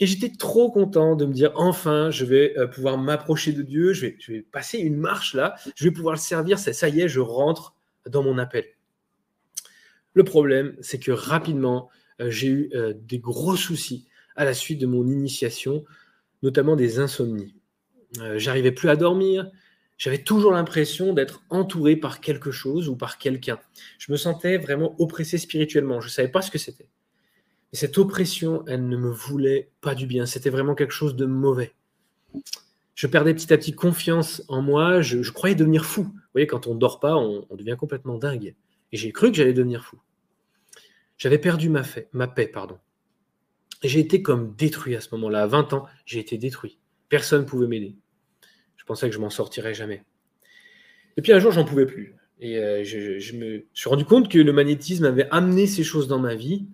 [0.00, 3.92] Et j'étais trop content de me dire, enfin, je vais euh, pouvoir m'approcher de Dieu,
[3.92, 7.08] je vais, passer une marche là, je vais pouvoir le servir, ça, ça y est,
[7.08, 7.74] je rentre
[8.08, 8.64] dans mon appel.
[10.14, 14.06] Le problème, c'est que rapidement, euh, j'ai eu euh, des gros soucis
[14.36, 15.84] à la suite de mon initiation,
[16.42, 17.54] notamment des insomnies.
[18.36, 19.50] J'arrivais plus à dormir,
[19.98, 23.58] j'avais toujours l'impression d'être entouré par quelque chose ou par quelqu'un.
[23.98, 26.88] Je me sentais vraiment oppressé spirituellement, je ne savais pas ce que c'était.
[27.72, 31.26] Et cette oppression, elle ne me voulait pas du bien, c'était vraiment quelque chose de
[31.26, 31.74] mauvais.
[32.94, 36.04] Je perdais petit à petit confiance en moi, je, croyais devenir fou.
[36.04, 38.54] Vous voyez, quand on ne dort pas, on devient complètement dingue.
[38.92, 39.98] Et j'ai cru que j'allais devenir fou.
[41.18, 41.82] J'avais perdu ma,
[42.28, 42.78] paix, pardon.
[43.82, 45.42] J'ai été comme détruit à ce moment-là.
[45.42, 46.78] À 20 ans, j'ai été détruit.
[47.08, 47.96] Personne ne pouvait m'aider.
[48.76, 50.04] Je pensais que je m'en sortirais jamais.
[51.16, 52.14] Et puis un jour, j'en pouvais plus.
[52.40, 56.20] Et euh, je, me suis rendu compte que le magnétisme avait amené ces choses dans
[56.20, 56.66] ma vie.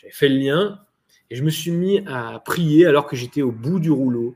[0.00, 0.80] J'avais fait le lien
[1.28, 4.34] et je me suis mis à prier alors que j'étais au bout du rouleau.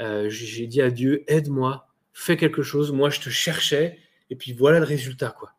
[0.00, 2.92] Euh, j'ai dit à Dieu, aide-moi, fais quelque chose.
[2.92, 3.98] Moi, je te cherchais.
[4.28, 5.54] Et puis voilà le résultat, quoi.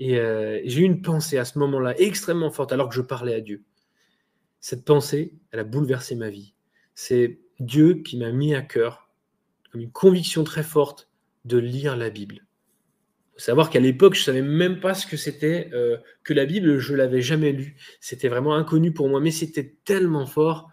[0.00, 3.34] Et euh, j'ai eu une pensée à ce moment-là extrêmement forte alors que je parlais
[3.34, 3.62] à Dieu.
[4.58, 6.54] Cette pensée, elle a bouleversé ma vie.
[6.96, 9.08] C'est Dieu qui m'a mis à cœur,
[9.70, 11.08] comme une conviction très forte,
[11.44, 12.44] de lire la Bible.
[13.34, 16.44] Faut savoir qu'à l'époque, je ne savais même pas ce que c'était euh, que la
[16.44, 17.76] Bible, je l'avais jamais lue.
[18.00, 20.70] C'était vraiment inconnu pour moi, mais c'était tellement fort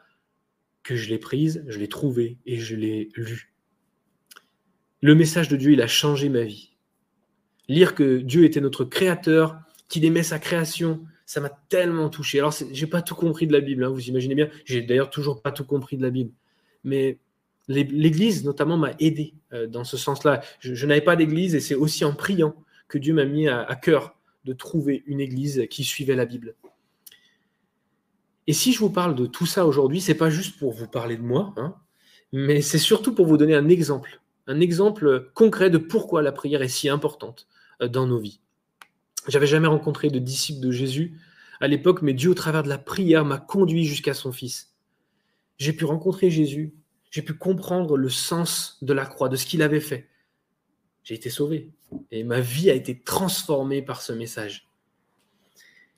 [0.83, 3.53] que je l'ai prise, je l'ai trouvée et je l'ai lue.
[5.01, 6.69] Le message de Dieu, il a changé ma vie
[7.69, 12.39] lire que Dieu était notre créateur, qu'il aimait sa création, ça m'a tellement touché.
[12.39, 14.49] Alors, j'ai pas tout compris de la Bible, hein, vous imaginez bien.
[14.65, 16.31] J'ai d'ailleurs toujours pas tout compris de la Bible.
[16.83, 17.19] Mais
[17.69, 20.41] l'Église, notamment, m'a aidé euh, dans ce sens-là.
[20.59, 22.55] Je, n'avais pas d'Église et c'est aussi en priant
[22.87, 26.55] que Dieu m'a mis à, cœur de trouver une Église qui suivait la Bible.
[28.47, 31.17] Et si je vous parle de tout ça aujourd'hui, c'est pas juste pour vous parler
[31.17, 31.75] de moi, hein,
[32.33, 36.63] mais c'est surtout pour vous donner un exemple, un exemple concret de pourquoi la prière
[36.63, 37.47] est si importante,
[37.83, 38.39] euh, dans nos vies.
[39.27, 41.19] J'avais jamais rencontré de disciple de Jésus
[41.59, 44.73] à l'époque, mais Dieu, au travers de la prière, m'a conduit jusqu'à son Fils.
[45.57, 46.73] J'ai pu rencontrer Jésus,
[47.09, 50.09] j'ai pu comprendre le sens de la croix, de ce qu'il avait fait.
[51.03, 51.71] J'ai été sauvé
[52.11, 54.69] et ma vie a été transformée par ce message.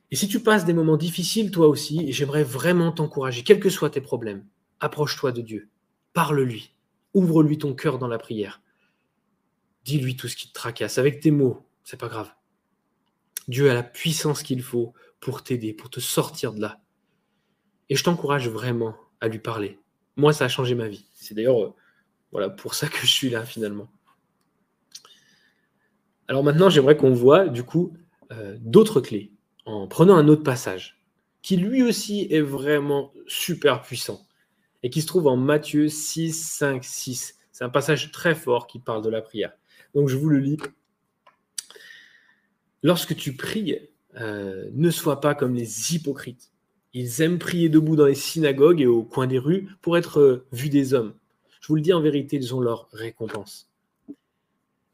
[0.10, 3.90] Et si tu passes des moments difficiles, toi aussi, j'aimerais vraiment t'encourager, quels que soient
[3.90, 4.46] tes problèmes,
[4.80, 5.70] approche-toi de Dieu,
[6.14, 6.74] parle-lui,
[7.14, 8.62] ouvre-lui ton cœur dans la prière.
[9.86, 12.32] Dis-lui tout ce qui te tracasse avec tes mots, c'est pas grave.
[13.48, 16.82] Dieu a la puissance qu'il faut pour t'aider, pour te sortir de là.
[17.90, 19.81] Et je t'encourage vraiment à lui parler.
[20.16, 21.06] Moi, ça a changé ma vie.
[21.14, 21.74] C'est d'ailleurs euh,
[22.32, 23.90] voilà, pour ça que je suis là finalement.
[26.28, 27.94] Alors maintenant, j'aimerais qu'on voit du coup
[28.32, 29.34] euh, d'autres clés
[29.66, 31.02] en prenant un autre passage
[31.42, 34.22] qui lui aussi est vraiment super puissant
[34.84, 37.38] et qui se trouve en Matthieu 6, 5, 6.
[37.52, 39.52] C'est un passage très fort qui parle de la prière.
[39.94, 40.58] Donc je vous le lis.
[42.84, 43.78] Lorsque tu pries,
[44.16, 46.52] euh, ne sois pas comme les hypocrites.
[46.94, 50.46] Ils aiment prier debout dans les synagogues et au coin des rues pour être euh,
[50.52, 51.14] vus des hommes.
[51.62, 53.70] Je vous le dis en vérité, ils ont leur récompense.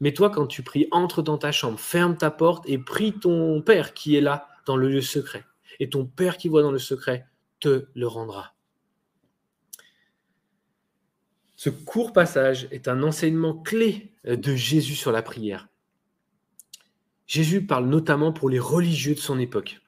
[0.00, 3.60] Mais toi, quand tu pries, entre dans ta chambre, ferme ta porte et prie ton
[3.62, 5.44] Père qui est là dans le lieu secret.
[5.80, 7.26] Et ton Père qui voit dans le secret
[7.58, 8.54] te le rendra.
[11.56, 15.68] Ce court passage est un enseignement clé euh, de Jésus sur la prière.
[17.26, 19.80] Jésus parle notamment pour les religieux de son époque.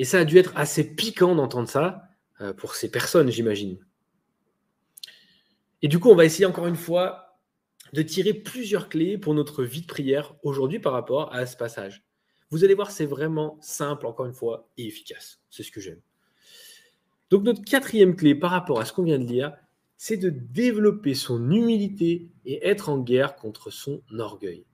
[0.00, 2.04] Et ça a dû être assez piquant d'entendre ça
[2.40, 3.76] euh, pour ces personnes, j'imagine.
[5.82, 7.38] Et du coup, on va essayer encore une fois
[7.92, 12.02] de tirer plusieurs clés pour notre vie de prière aujourd'hui par rapport à ce passage.
[12.48, 15.42] Vous allez voir, c'est vraiment simple, encore une fois, et efficace.
[15.50, 16.00] C'est ce que j'aime.
[17.28, 19.52] Donc notre quatrième clé par rapport à ce qu'on vient de lire,
[19.98, 24.64] c'est de développer son humilité et être en guerre contre son orgueil.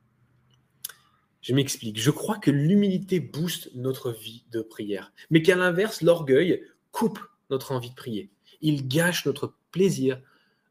[1.47, 1.97] Je m'explique.
[2.01, 7.71] Je crois que l'humilité booste notre vie de prière, mais qu'à l'inverse, l'orgueil coupe notre
[7.71, 8.31] envie de prier.
[8.63, 10.21] Il gâche notre plaisir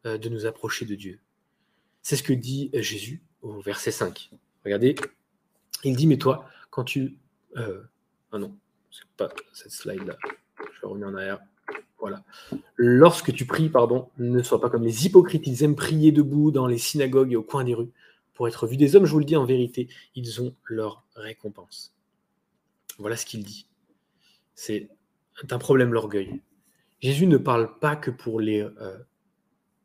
[0.05, 1.21] euh, de nous approcher de Dieu.
[2.01, 4.31] C'est ce que dit Jésus au verset 5.
[4.65, 4.95] Regardez,
[5.85, 7.19] il dit, mais toi, quand tu...
[7.55, 7.83] Euh,
[8.33, 8.53] ah non,
[8.91, 10.17] c'est pas cette slide-là.
[10.59, 11.39] Je revenir en arrière.
[11.99, 12.25] Voilà.
[12.75, 15.47] Lorsque tu pries, pardon, ne sois pas comme les hypocrites.
[15.47, 17.93] Ils aiment prier debout dans les synagogues et au coin des rues
[18.35, 21.95] pour être vus des hommes, je vous le dis en vérité, ils ont leur récompense.
[22.99, 23.67] Voilà ce qu'il dit.
[24.53, 24.89] C'est
[25.49, 26.41] un problème l'orgueil.
[27.01, 28.97] Jésus ne parle pas que pour les euh,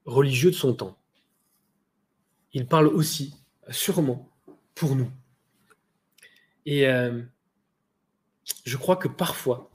[0.05, 0.99] religieux de son temps.
[2.53, 3.35] Il parle aussi,
[3.71, 4.29] sûrement,
[4.75, 5.11] pour nous.
[6.67, 7.23] Et euh,
[8.65, 9.71] je crois que parfois,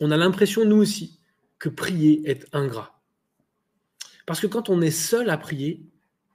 [0.00, 1.18] on a l'impression, nous aussi,
[1.58, 3.00] que prier est ingrat.
[4.26, 5.86] Parce que quand on est seul à prier,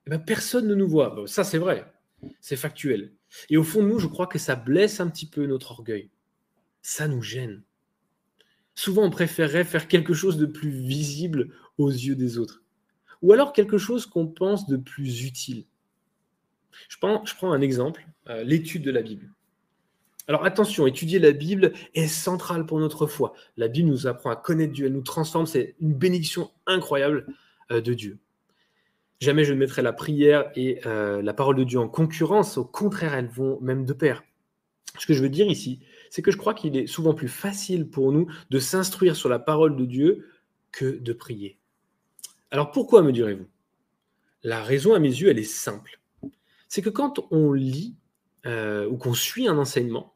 [0.07, 1.23] eh ben, personne ne nous voit.
[1.27, 1.91] ça, c'est vrai.
[2.39, 3.11] C'est factuel.
[3.49, 6.09] Et au fond de nous, je crois que ça blesse un petit peu notre orgueil.
[6.81, 7.61] Ça nous gêne.
[8.75, 12.63] Souvent, on préférerait faire quelque chose de plus visible aux yeux des autres.
[13.21, 15.65] Ou alors quelque chose qu'on pense de plus utile.
[16.89, 19.31] Je prends, un exemple, euh, l'étude de la Bible.
[20.27, 23.33] Alors attention, étudier la Bible est central pour notre foi.
[23.57, 27.27] La Bible nous apprend à connaître Dieu, elle nous transforme, c'est une bénédiction incroyable
[27.71, 28.19] euh, de Dieu.
[29.21, 32.57] Jamais je ne mettrai la prière et euh, la parole de Dieu en concurrence.
[32.57, 34.23] Au contraire, elles vont même de pair.
[34.97, 35.79] Ce que je veux dire ici,
[36.09, 39.37] c'est que je crois qu'il est souvent plus facile pour nous de s'instruire sur la
[39.37, 40.27] parole de Dieu
[40.71, 41.59] que de prier.
[42.49, 43.45] Alors pourquoi me direz-vous?
[44.41, 46.01] La raison à mes yeux, elle est simple.
[46.67, 47.95] C'est que quand on lit
[48.47, 50.15] euh, ou qu'on suit un enseignement,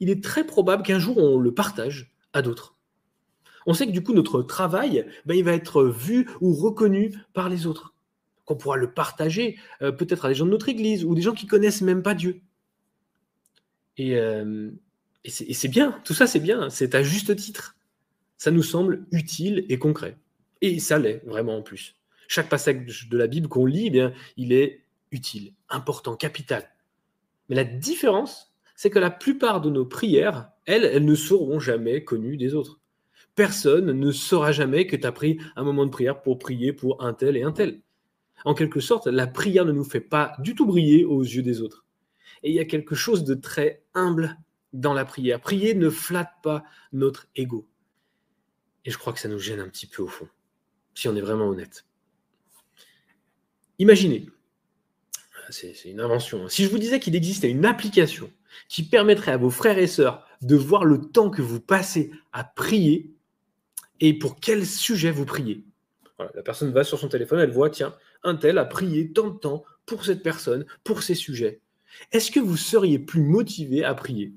[0.00, 2.76] il est très probable qu'un jour on le partage à d'autres.
[3.64, 7.48] On sait que du coup notre travail, ben, il va être vu ou reconnu par
[7.48, 7.94] les autres
[8.48, 11.34] qu'on pourra le partager euh, peut-être à des gens de notre église ou des gens
[11.34, 12.40] qui connaissent même pas Dieu.
[13.98, 14.70] Et, euh,
[15.24, 17.76] et c'est bien, tout ça c'est bien, c'est à juste titre.
[18.38, 20.16] Ça nous semble utile et concret.
[20.62, 21.96] Et ça l'est vraiment en plus.
[22.26, 24.80] Chaque passage de la Bible qu'on lit, eh bien, il est
[25.10, 26.70] utile, important, capital.
[27.48, 32.02] Mais la différence, c'est que la plupart de nos prières, elles, elles ne seront jamais
[32.02, 32.80] connues des autres.
[33.34, 37.02] Personne ne saura jamais que tu as pris un moment de prière pour prier pour
[37.04, 37.80] un tel et un tel.
[38.44, 41.60] En quelque sorte, la prière ne nous fait pas du tout briller aux yeux des
[41.60, 41.84] autres.
[42.42, 44.38] Et il y a quelque chose de très humble
[44.72, 45.40] dans la prière.
[45.40, 47.68] Prier ne flatte pas notre ego.
[48.84, 50.28] Et je crois que ça nous gêne un petit peu au fond,
[50.94, 51.84] si on est vraiment honnête.
[53.78, 54.26] Imaginez,
[55.50, 58.30] c'est une invention, si je vous disais qu'il existait une application
[58.68, 62.44] qui permettrait à vos frères et sœurs de voir le temps que vous passez à
[62.44, 63.14] prier
[64.00, 65.64] et pour quel sujet vous priez.
[66.34, 69.38] la personne va sur son téléphone, elle voit, tiens, un tel a prié tant de
[69.38, 71.60] temps pour cette personne, pour ces sujets.
[72.12, 74.34] Est-ce que vous seriez plus motivé à prier?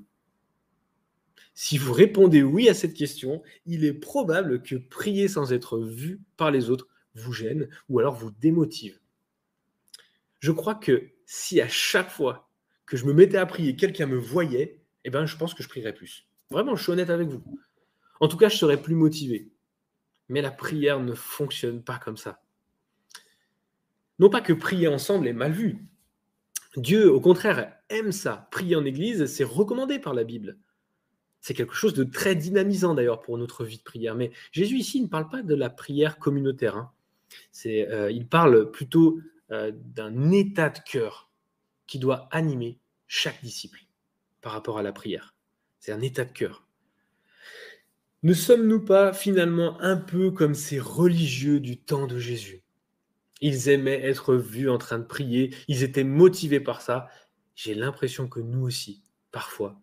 [1.54, 6.22] Si vous répondez oui à cette question, il est probable que prier sans être vu
[6.38, 9.00] par les autres vous gêne ou alors vous démotive.
[10.40, 12.50] Je crois que si à chaque fois
[12.86, 15.70] que je me mettais à prier, quelqu'un me voyait, eh ben, je pense que je
[15.70, 16.28] prierais plus.
[16.50, 17.44] Vraiment, je suis honnête avec vous.
[18.20, 19.52] En tout cas, je serais plus motivé.
[20.30, 22.42] Mais la prière ne fonctionne pas comme ça.
[24.22, 25.84] Non pas que prier ensemble est mal vu.
[26.78, 28.48] Dieu, au contraire, aime ça.
[28.52, 30.60] Prier en église, c'est recommandé par la Bible.
[31.40, 34.14] C'est quelque chose de très dynamisant d'ailleurs pour notre vie de prière.
[34.14, 36.78] Mais Jésus ici ne parle pas de la prière communautaire.
[36.78, 36.92] Hein.
[37.66, 39.20] Euh, il parle plutôt
[39.50, 41.32] euh, d'un état de cœur
[41.88, 43.80] qui doit animer chaque disciple
[44.42, 45.34] par rapport à la prière.
[45.80, 46.68] C'est un état de cœur.
[48.22, 52.61] Ne sommes-nous pas finalement un peu comme ces religieux du temps de Jésus?
[53.42, 57.10] Ils aimaient être vus en train de prier, ils étaient motivés par ça.
[57.56, 59.82] J'ai l'impression que nous aussi, parfois,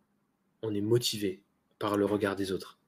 [0.63, 1.43] on est motivés
[1.79, 2.79] par le regard des autres.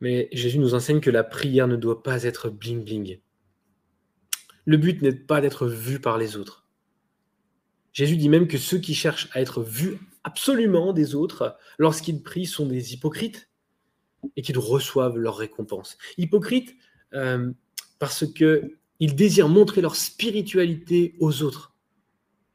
[0.00, 3.20] Mais Jésus nous enseigne que la prière ne doit pas être bling-bling.
[4.64, 6.66] Le but n'est pas d'être vu par les autres.
[7.92, 12.46] Jésus dit même que ceux qui cherchent à être vus absolument des autres lorsqu'ils prient
[12.46, 13.50] sont des hypocrites
[14.36, 15.98] et qu'ils reçoivent leur récompense.
[16.16, 16.74] Hypocrites
[17.12, 17.52] euh,
[17.98, 18.24] parce
[19.02, 21.74] qu'ils désirent montrer leur spiritualité aux autres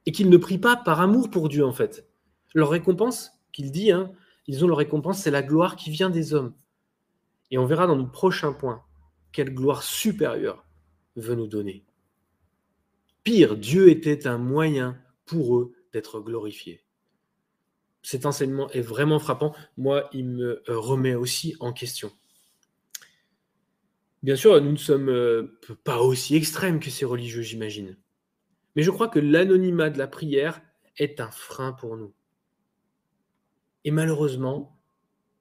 [0.06, 2.08] et qu'ils ne prient pas par amour pour Dieu en fait.
[2.54, 4.14] Leur récompense, qu'il dit, hein,
[4.46, 6.54] ils ont leur récompense, c'est la gloire qui vient des hommes.
[7.52, 8.82] Et on verra dans nos prochains points
[9.34, 10.64] quelle gloire supérieure
[11.18, 11.84] veut nous donner.
[13.26, 16.82] Pire, Dieu était un moyen pour eux d'être glorifiés.
[18.04, 19.54] Cet enseignement est vraiment frappant.
[19.76, 22.10] Moi, il me remet aussi en question.
[24.24, 27.98] Bien sûr, nous ne sommes euh, pas aussi extrêmes que ces religieux, j'imagine.
[28.76, 30.62] Mais je crois que l'anonymat de la prière
[30.98, 32.14] est un frein pour nous.
[33.84, 34.78] Et malheureusement,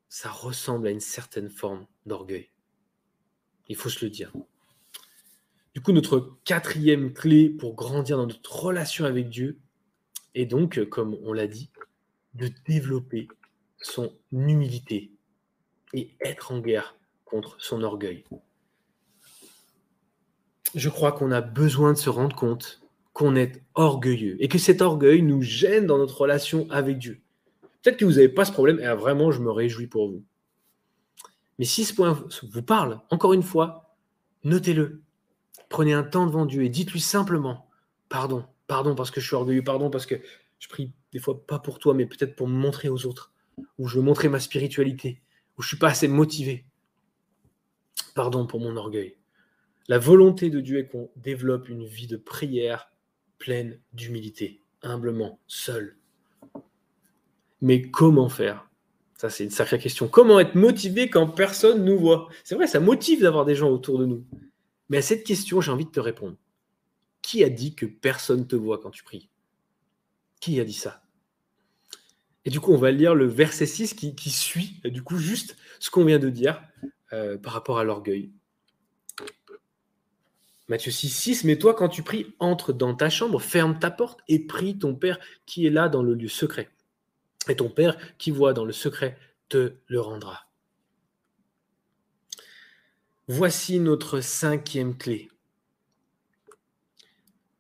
[0.08, 2.50] ça ressemble à une certaine forme d'orgueil.
[3.68, 4.32] Il faut se le dire.
[5.74, 9.58] Du coup, notre quatrième clé pour grandir dans notre relation avec Dieu,
[10.34, 11.70] et donc, comme on l'a dit,
[12.34, 13.28] de développer
[13.80, 15.10] son humilité
[15.92, 18.24] et être en guerre contre son orgueil.
[20.76, 22.80] Je crois qu'on a besoin de se rendre compte
[23.12, 27.20] qu'on est orgueilleux et que cet orgueil nous gêne dans notre relation avec Dieu.
[27.82, 30.22] Peut-être que vous n'avez pas ce problème et vraiment, je me réjouis pour vous.
[31.58, 33.96] Mais si ce point vous parle, encore une fois,
[34.44, 35.02] notez-le.
[35.68, 37.66] Prenez un temps devant Dieu et dites-lui simplement,
[38.08, 40.16] pardon, Pardon parce que je suis orgueilleux, pardon parce que
[40.58, 43.32] je prie des fois pas pour toi, mais peut-être pour me montrer aux autres,
[43.78, 45.22] ou je veux montrer ma spiritualité,
[45.56, 46.64] ou je suis pas assez motivé.
[48.14, 49.16] Pardon pour mon orgueil.
[49.89, 52.91] La volonté de Dieu est qu'on développe une vie de prière
[53.39, 55.97] pleine d'humilité, humblement, seul.
[57.61, 58.68] Mais comment faire?
[59.16, 60.09] Ça, c'est une sacrée question.
[60.09, 62.28] Comment être motivé quand personne nous voit?
[62.45, 64.24] C'est vrai, ça motive d'avoir des gens autour de nous.
[64.89, 66.37] Mais à cette question, j'ai envie de te répondre.
[67.22, 69.30] Qui a dit que personne te voit quand tu pries?
[70.41, 71.03] Qui a dit ça?
[72.45, 75.91] Et du coup, on va lire le verset 6 qui, suit, du coup, juste ce
[75.91, 76.62] qu'on vient de dire
[77.12, 78.30] euh, par rapport à l'orgueil.
[80.68, 84.20] Matthieu 6, 6, mais toi, quand tu pries, entre dans ta chambre, ferme ta porte
[84.28, 86.70] et prie ton Père qui est là dans le lieu secret.
[87.48, 89.16] Et ton Père qui voit dans le secret
[89.48, 90.46] te le rendra.
[93.28, 95.28] Voici notre cinquième clé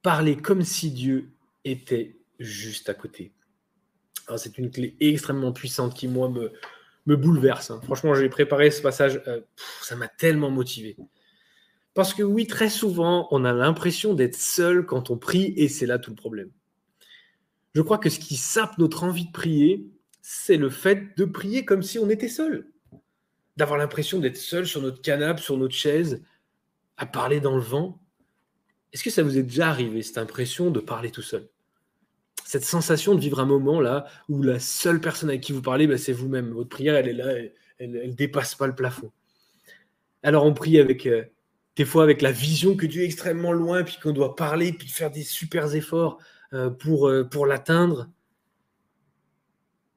[0.02, 1.32] parler comme si Dieu
[1.64, 3.32] était juste à côté.
[4.36, 6.52] C'est une clé extrêmement puissante qui, moi, me,
[7.06, 7.70] me bouleverse.
[7.70, 7.80] Hein.
[7.82, 9.40] Franchement, j'ai préparé ce passage, euh,
[9.82, 10.96] ça m'a tellement motivé.
[11.96, 15.86] Parce que oui, très souvent, on a l'impression d'être seul quand on prie, et c'est
[15.86, 16.50] là tout le problème.
[17.74, 19.88] Je crois que ce qui sape notre envie de prier,
[20.20, 22.68] c'est le fait de prier comme si on était seul.
[23.56, 26.22] D'avoir l'impression d'être seul sur notre canapé, sur notre chaise,
[26.98, 27.98] à parler dans le vent.
[28.92, 31.48] Est-ce que ça vous est déjà arrivé, cette impression de parler tout seul?
[32.44, 35.86] Cette sensation de vivre un moment là où la seule personne avec qui vous parlez,
[35.86, 36.50] ben, c'est vous-même.
[36.50, 37.32] Votre prière, elle est là,
[37.78, 39.10] elle ne dépasse pas le plafond.
[40.22, 41.24] Alors on prie avec, euh,
[41.76, 44.88] des fois avec la vision que Dieu est extrêmement loin, puis qu'on doit parler, puis
[44.88, 46.18] faire des super efforts
[46.52, 48.08] euh, pour, euh, pour l'atteindre.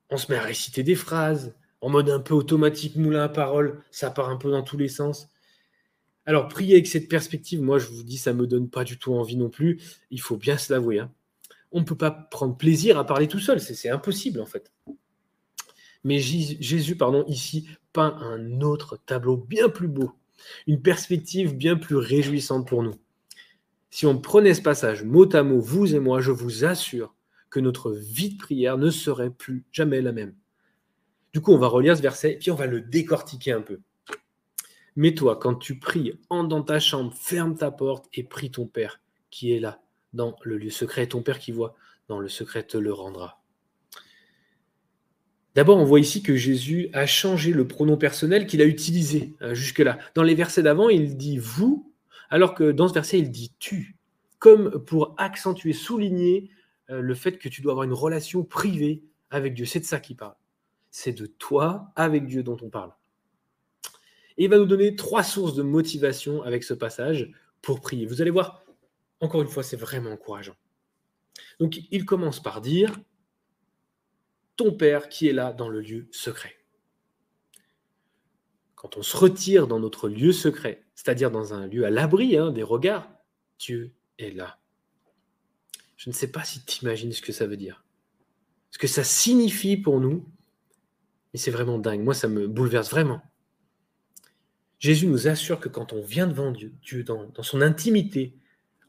[0.10, 3.82] On se met à réciter des phrases en mode un peu automatique, moulin à parole,
[3.92, 5.30] ça part un peu dans tous les sens.
[6.26, 9.00] Alors, prier avec cette perspective, moi, je vous dis, ça ne me donne pas du
[9.00, 9.82] tout envie non plus.
[10.12, 11.00] Il faut bien se l'avouer.
[11.00, 11.12] Hein.
[11.72, 13.60] On ne peut pas prendre plaisir à parler tout seul.
[13.60, 14.72] C'est impossible, en fait.
[16.04, 20.12] Mais Jésus, pardon, ici, peint un autre tableau bien plus beau,
[20.68, 22.96] une perspective bien plus réjouissante pour nous.
[23.90, 27.16] Si on prenait ce passage mot à mot, vous et moi, je vous assure
[27.50, 30.36] que notre vie de prière ne serait plus jamais la même.
[31.34, 33.80] Du coup, on va relire ce verset, puis on va le décortiquer un peu.
[34.96, 38.68] Mais toi, quand tu pries, entre dans ta chambre, ferme ta porte et prie ton
[38.68, 39.82] Père qui est là,
[40.14, 41.08] dans le lieu secret.
[41.08, 41.76] Ton Père qui voit
[42.08, 43.39] dans le secret te le rendra.
[45.60, 49.54] D'abord, on voit ici que Jésus a changé le pronom personnel qu'il a utilisé hein,
[49.54, 50.00] jusque-là.
[50.16, 51.92] Dans les versets d'avant, il dit vous,
[52.30, 53.98] alors que dans ce verset, il dit tu,
[54.38, 56.50] comme pour accentuer, souligner
[56.90, 59.66] euh, le fait que tu dois avoir une relation privée avec Dieu.
[59.66, 60.36] C'est de ça qu'il parle.
[60.92, 62.94] C'est de toi avec Dieu dont on parle.
[64.38, 68.06] Et il va nous donner trois sources de motivation avec ce passage pour prier.
[68.06, 68.64] Vous allez voir,
[69.20, 70.56] encore une fois, c'est vraiment encourageant.
[71.60, 72.98] Donc, il commence par dire
[74.60, 76.54] Ton Père qui est là dans le lieu secret.
[78.76, 82.52] Quand on se retire dans notre lieu secret, c'est-à-dire dans un lieu à l'abri hein,
[82.52, 83.10] des regards,
[83.58, 84.60] Dieu est là.
[85.96, 87.86] Je ne sais pas si tu imagines ce que ça veut dire.
[88.70, 90.30] Ce que ça signifie pour nous.
[91.34, 92.02] Et c'est vraiment dingue.
[92.02, 93.22] Moi, ça me bouleverse vraiment.
[94.78, 98.38] Jésus nous assure que quand on vient devant Dieu, dans son intimité,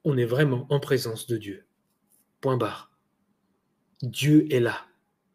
[0.02, 1.64] on est vraiment en présence de Dieu.
[2.40, 2.90] Point barre.
[4.02, 4.89] Dieu est là.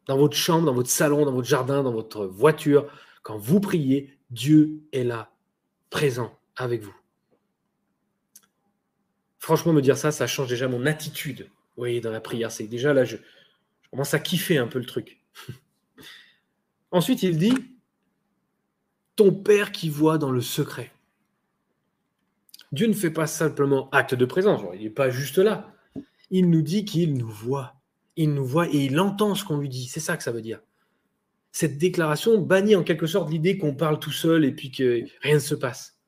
[0.06, 2.90] Dans votre chambre, dans votre salon, dans votre jardin, dans votre voiture,
[3.22, 5.32] quand vous priez, Dieu est là,
[5.90, 6.96] présent avec vous.
[9.38, 12.92] Franchement, me dire ça, ça change déjà mon attitude oui, dans la prière, c'est déjà
[12.92, 13.16] là, je,
[13.90, 15.20] commence à kiffer un peu le truc.
[16.90, 17.54] Ensuite, il dit,
[19.14, 20.90] ton Père qui voit dans le secret.
[22.72, 25.72] Dieu ne fait pas simplement acte de présence, il n'est pas juste là.
[26.30, 27.75] Il nous dit qu'il nous voit.
[28.16, 29.86] Il nous voit et il entend ce qu'on lui dit.
[29.86, 30.60] C'est ça que ça veut dire.
[31.52, 35.34] Cette déclaration bannit en quelque sorte l'idée qu'on parle tout seul et puis que rien
[35.34, 36.00] ne se passe.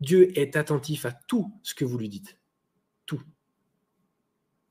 [0.00, 2.38] Dieu est attentif à tout ce que vous lui dites.
[3.06, 3.22] Tout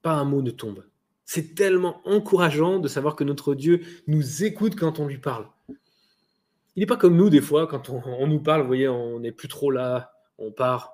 [0.02, 0.84] pas un mot ne tombe.
[1.26, 5.48] C'est tellement encourageant de savoir que notre Dieu nous écoute quand on lui parle.
[6.76, 9.32] Il n'est pas comme nous des fois, quand on, nous parle, vous voyez, on n'est
[9.32, 10.94] plus trop là, on part.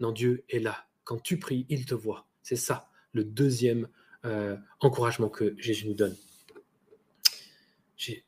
[0.00, 0.86] Non, Dieu est là.
[1.04, 2.26] Quand tu pries, il te voit.
[2.42, 3.88] C'est ça le deuxième
[4.26, 6.16] euh, encouragement que Jésus nous donne.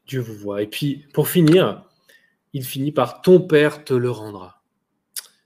[0.06, 0.62] Dieu vous voit.
[0.62, 1.84] Et puis, pour finir,
[2.52, 4.62] il finit par ton Père te le rendra.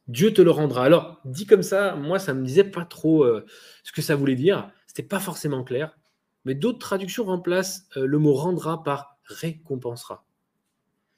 [0.09, 0.85] Dieu te le rendra.
[0.85, 3.45] Alors, dit comme ça, moi, ça ne me disait pas trop euh,
[3.83, 4.71] ce que ça voulait dire.
[4.87, 5.97] C'était pas forcément clair.
[6.45, 10.25] Mais d'autres traductions remplacent euh, le mot rendra par récompensera.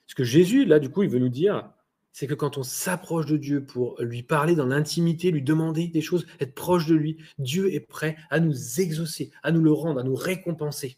[0.06, 1.70] Ce que Jésus, là, du coup, il veut nous dire,
[2.14, 6.00] c'est que quand on s'approche de Dieu pour lui parler dans l'intimité, lui demander des
[6.00, 9.98] choses, être proche de lui, Dieu est prêt à nous exaucer, à nous le rendre,
[9.98, 10.96] à nous récompenser.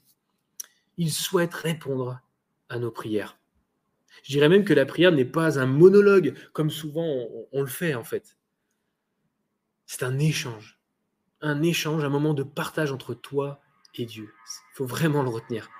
[0.98, 2.20] Il souhaite répondre
[2.68, 3.38] à nos prières.
[4.24, 7.94] Je dirais même que la prière n'est pas un monologue, comme souvent on, le fait
[7.94, 8.36] en fait.
[9.86, 10.78] C'est un échange.
[11.40, 13.62] Un échange, un moment de partage entre toi
[13.94, 14.34] et Dieu.
[14.72, 15.70] Il faut vraiment le retenir.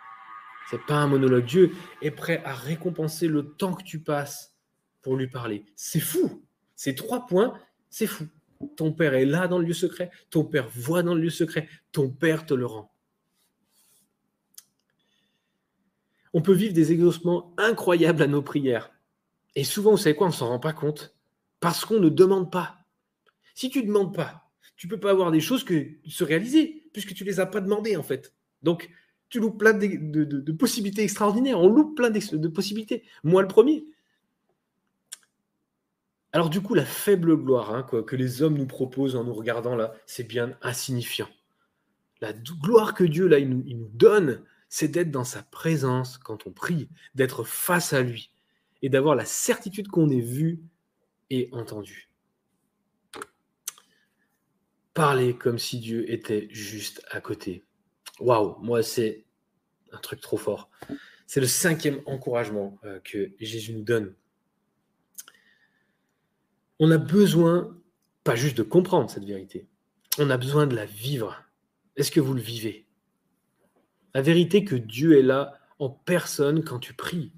[0.71, 1.45] C'est pas un monologue.
[1.45, 4.56] Dieu est prêt à récompenser le temps que tu passes
[5.15, 5.65] lui parler.
[5.77, 6.43] C'est fou.
[6.75, 7.59] Ces trois points,
[7.91, 8.27] c'est fou.
[8.77, 11.69] Ton Père est là dans le lieu secret, ton Père voit dans le lieu secret,
[11.93, 12.91] ton Père te le rend.
[16.37, 18.91] on peut vivre des exaucements incroyables à nos prières.
[19.55, 21.17] Et souvent, vous savez quoi, on s'en rend pas compte
[21.61, 22.81] parce qu'on ne demande pas.
[23.55, 27.15] Si tu ne demandes pas, tu peux pas avoir des choses que se réaliser puisque
[27.15, 28.35] tu ne les as pas demandées en fait.
[28.63, 28.91] Donc,
[29.31, 31.59] tu loupes plein de, possibilités extraordinaires.
[31.59, 33.03] On loupe plein de possibilités.
[33.25, 33.87] Moi, le premier.
[36.37, 39.75] Alors du coup, la faible gloire hein, que les hommes nous proposent en nous regardant
[39.75, 41.31] là, c'est bien insignifiant.
[42.21, 46.53] La gloire que Dieu là, il nous donne, c'est d'être dans sa présence quand on
[46.53, 48.35] prie, d'être face à lui
[48.83, 50.61] et d'avoir la certitude qu'on est vu
[51.31, 52.11] et entendu.
[54.93, 57.65] Parler comme si Dieu était juste à côté.
[58.21, 59.25] Waouh, moi c'est
[59.91, 60.69] un truc trop fort.
[61.27, 64.15] C'est le cinquième encouragement euh, que Jésus nous donne.
[66.79, 67.77] On a besoin,
[68.25, 69.67] pas juste de comprendre cette vérité,
[70.19, 71.43] on a besoin de la vivre.
[71.97, 72.87] Est-ce que vous le vivez?
[74.15, 77.33] La vérité que Dieu est là en personne quand tu pries.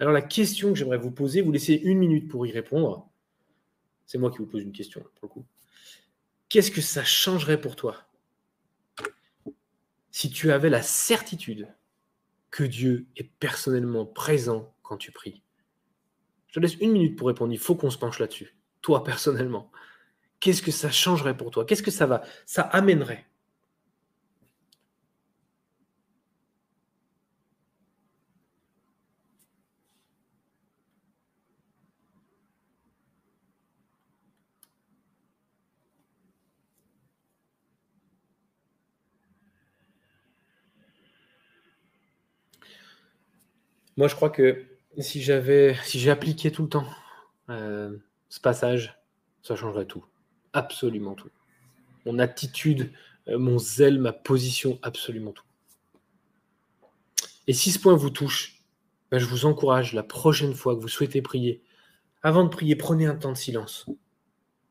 [0.00, 3.08] Alors la question que j'aimerais vous poser, vous laissez une minute pour y répondre.
[4.06, 5.46] C'est moi qui vous pose une question pour le coup.
[6.48, 7.96] Qu'est-ce que ça changerait pour toi
[10.10, 11.68] si tu avais la certitude
[12.50, 15.42] que Dieu est personnellement présent quand tu pries?
[16.48, 17.52] Je te laisse une minute pour répondre.
[17.52, 18.54] Il faut qu'on se penche là-dessus.
[18.82, 19.70] Toi, personnellement,
[20.40, 21.64] qu'est-ce que ça changerait pour toi?
[21.66, 23.26] Qu'est-ce que ça va Ça amènerait?
[43.96, 46.14] Moi, je crois que si j'avais, si j'ai
[46.52, 46.86] tout le temps
[47.50, 47.96] euh,
[48.28, 48.98] ce passage,
[49.42, 50.04] ça changerait tout.
[50.52, 51.30] Absolument tout.
[52.06, 52.92] Mon attitude,
[53.28, 55.44] euh, mon zèle, ma position, absolument tout.
[57.46, 58.62] Et si ce point vous touche,
[59.10, 61.62] ben, je vous encourage la prochaine fois que vous souhaitez prier,
[62.22, 63.86] avant de prier, prenez un temps de silence.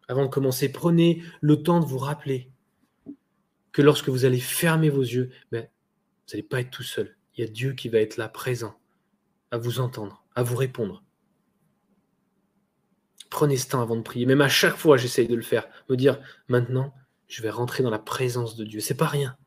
[0.07, 2.51] Avant de commencer, prenez le temps de vous rappeler
[3.71, 7.15] que lorsque vous allez fermer vos yeux, ben, vous n'allez pas être tout seul.
[7.35, 8.75] Il y a Dieu qui va être là, présent,
[9.51, 11.03] à vous entendre, à vous répondre.
[13.29, 14.25] Prenez ce temps avant de prier.
[14.25, 15.67] Même à chaque fois, j'essaye de le faire.
[15.89, 16.93] Me dire, maintenant,
[17.27, 18.79] je vais rentrer dans la présence de Dieu.
[18.79, 19.37] C'est pas rien.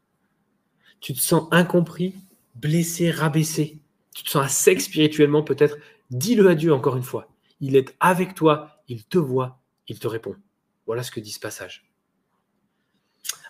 [1.00, 2.14] Tu te sens incompris,
[2.54, 3.80] blessé, rabaissé.
[4.14, 5.78] Tu te sens à sec spirituellement, peut-être.
[6.10, 7.28] Dis-le à Dieu encore une fois.
[7.60, 10.36] Il est avec toi, il te voit, il te répond.
[10.86, 11.89] Voilà ce que dit ce passage.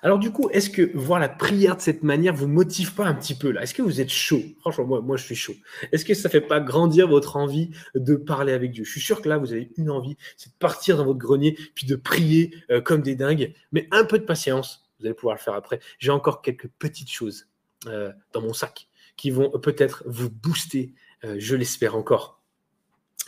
[0.02, 3.14] Alors du coup, est-ce que voir la prière de cette manière vous motive pas un
[3.14, 3.62] petit peu là?
[3.62, 4.42] Est-ce que vous êtes chaud?
[4.60, 5.54] Franchement, moi, je suis chaud.
[5.92, 8.84] Est-ce que ça ne fait pas grandir votre envie de parler avec Dieu?
[8.84, 11.58] Je suis sûr que là, vous avez une envie, c'est de partir dans votre grenier
[11.74, 13.54] puis de prier euh, comme des dingues.
[13.72, 15.80] Mais un peu de patience, vous allez pouvoir le faire après.
[15.98, 17.46] J'ai encore quelques petites choses
[17.86, 20.94] euh, dans mon sac qui vont peut-être vous booster,
[21.24, 22.40] euh, je l'espère encore.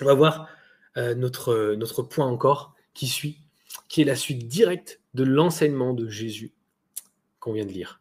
[0.00, 0.48] On va voir
[0.96, 3.38] notre point encore qui suit,
[3.88, 6.52] qui est la suite directe de l'enseignement de Jésus
[7.40, 8.00] qu'on vient de lire.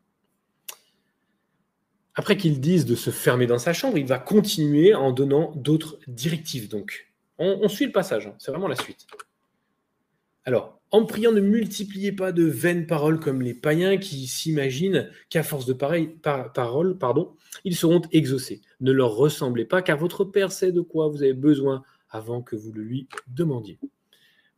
[2.15, 5.97] Après qu'il dise de se fermer dans sa chambre, il va continuer en donnant d'autres
[6.07, 6.69] directives.
[6.69, 8.35] Donc, on, suit le passage, hein.
[8.37, 9.07] c'est vraiment la suite.
[10.45, 15.41] Alors, en priant, ne multipliez pas de vaines paroles comme les païens qui s'imaginent qu'à
[15.41, 16.15] force de pareilles
[16.53, 18.61] paroles, pardon, ils seront exaucés.
[18.81, 22.57] Ne leur ressemblez pas, car votre Père sait de quoi vous avez besoin avant que
[22.57, 23.79] vous le lui demandiez.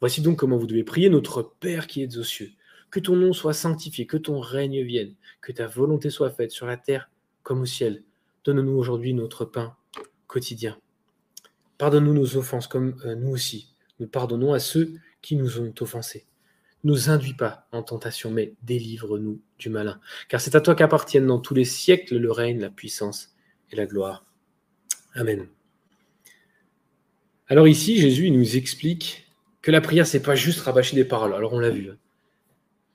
[0.03, 2.51] Voici donc comment vous devez prier notre Père qui est aux cieux.
[2.91, 6.65] Que ton nom soit sanctifié, que ton règne vienne, que ta volonté soit faite sur
[6.65, 7.09] la terre
[7.41, 8.03] comme au ciel.
[8.43, 9.77] Donne-nous aujourd'hui notre pain
[10.27, 10.77] quotidien.
[11.77, 13.73] Pardonne-nous nos offenses comme euh, nous aussi.
[14.01, 16.25] Nous pardonnons à ceux qui nous ont offensés.
[16.83, 20.01] Nous induis pas en tentation, mais délivre-nous du malin.
[20.27, 23.37] Car c'est à toi qu'appartiennent dans tous les siècles le règne, la puissance
[23.71, 24.25] et la gloire.
[25.13, 25.47] Amen.
[27.47, 29.22] Alors ici, Jésus nous explique
[29.63, 31.33] que la prière, c'est pas juste rabâcher des paroles.
[31.33, 31.89] Alors on l'a vu.
[31.89, 31.97] Hein.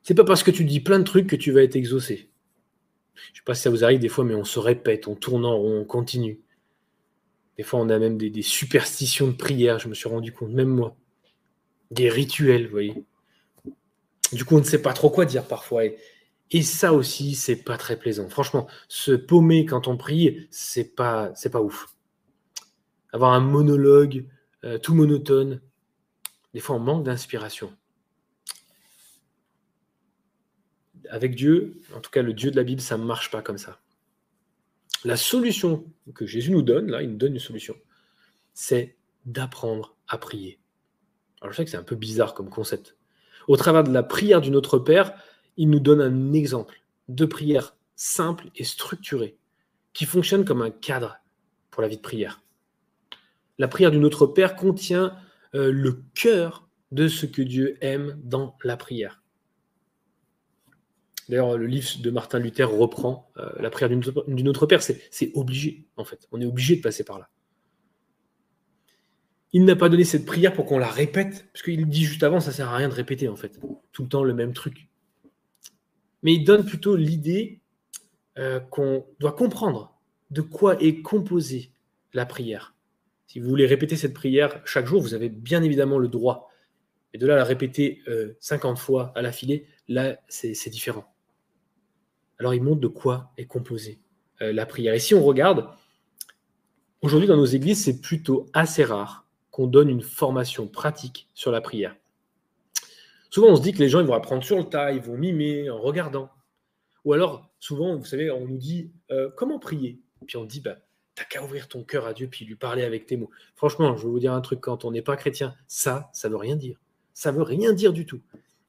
[0.03, 2.31] C'est pas parce que tu dis plein de trucs que tu vas être exaucé.
[3.33, 5.45] Je sais pas si ça vous arrive des fois, mais on se répète, on tourne
[5.45, 6.41] en rond, on continue.
[7.57, 10.69] Des fois, on a même des, superstitions de prière, je me suis rendu compte, même
[10.69, 10.97] moi.
[11.91, 13.05] Des rituels, vous voyez.
[14.33, 15.83] Du coup, on ne sait pas trop quoi dire parfois.
[16.51, 18.29] Et, ça aussi, c'est pas très plaisant.
[18.29, 21.89] Franchement, se paumer quand on prie, c'est pas, pas ouf.
[23.12, 24.27] Avoir un monologue
[24.64, 25.61] euh, tout monotone,
[26.59, 27.73] des fois, on manque d'inspiration.
[31.09, 33.59] Avec Dieu, en tout cas le Dieu de la Bible, ça ne marche pas comme
[33.59, 33.79] ça.
[35.05, 35.87] La solution
[36.17, 37.77] que Jésus nous donne, là, il nous donne une solution,
[38.55, 40.59] c'est d'apprendre à prier.
[41.41, 42.97] Alors je sais que c'est un peu bizarre comme concept.
[43.47, 45.15] Au travers de la prière du Notre Père,
[45.57, 49.39] il nous donne un exemple de prière simple et structurée,
[49.93, 51.21] qui fonctionne comme un cadre
[51.71, 52.43] pour la vie de prière.
[53.59, 55.17] La prière du Notre Père contient
[55.55, 59.22] euh, le cœur de ce que Dieu aime dans la prière.
[61.28, 64.82] D'ailleurs, le livre de Martin Luther reprend euh, la prière d'une autre Père.
[64.82, 66.26] C'est obligé, en fait.
[66.32, 67.28] On est obligé de passer par là.
[69.53, 72.40] Il n'a pas donné cette prière pour qu'on la répète, parce qu'il dit juste avant,
[72.40, 73.59] ça sert à rien de répéter, en fait.
[73.92, 74.88] Tout le temps le même truc.
[76.22, 77.61] Mais il donne plutôt l'idée
[78.38, 79.99] euh, qu'on doit comprendre
[80.30, 81.72] de quoi est composée
[82.12, 82.74] la prière.
[83.29, 86.51] Si vous voulez répéter cette prière chaque jour, vous avez bien évidemment le droit.
[87.12, 88.03] Mais de là à la répéter
[88.41, 91.05] 50 euh, fois à l'affilée, là, c'est différent.
[92.39, 94.01] Alors, il montre de quoi est composée
[94.41, 94.95] euh, la prière.
[94.95, 95.68] Et si on regarde,
[97.03, 101.61] aujourd'hui dans nos églises, c'est plutôt assez rare qu'on donne une formation pratique sur la
[101.61, 101.95] prière.
[103.29, 105.18] Souvent, on se dit que les gens ils vont apprendre sur le tas, ils vont
[105.18, 106.31] mimer en regardant.
[107.05, 110.01] Ou alors, souvent, vous savez, on nous dit euh, comment prier?
[110.26, 110.79] Puis on dit, bah,
[111.19, 113.31] t'as qu'à ouvrir ton cœur à Dieu puis lui parler avec tes mots.
[113.57, 116.37] Franchement, je vais vous dire un truc, quand on n'est pas chrétien, ça, ça veut
[116.37, 116.79] rien dire.
[117.12, 118.21] Ça veut rien dire du tout.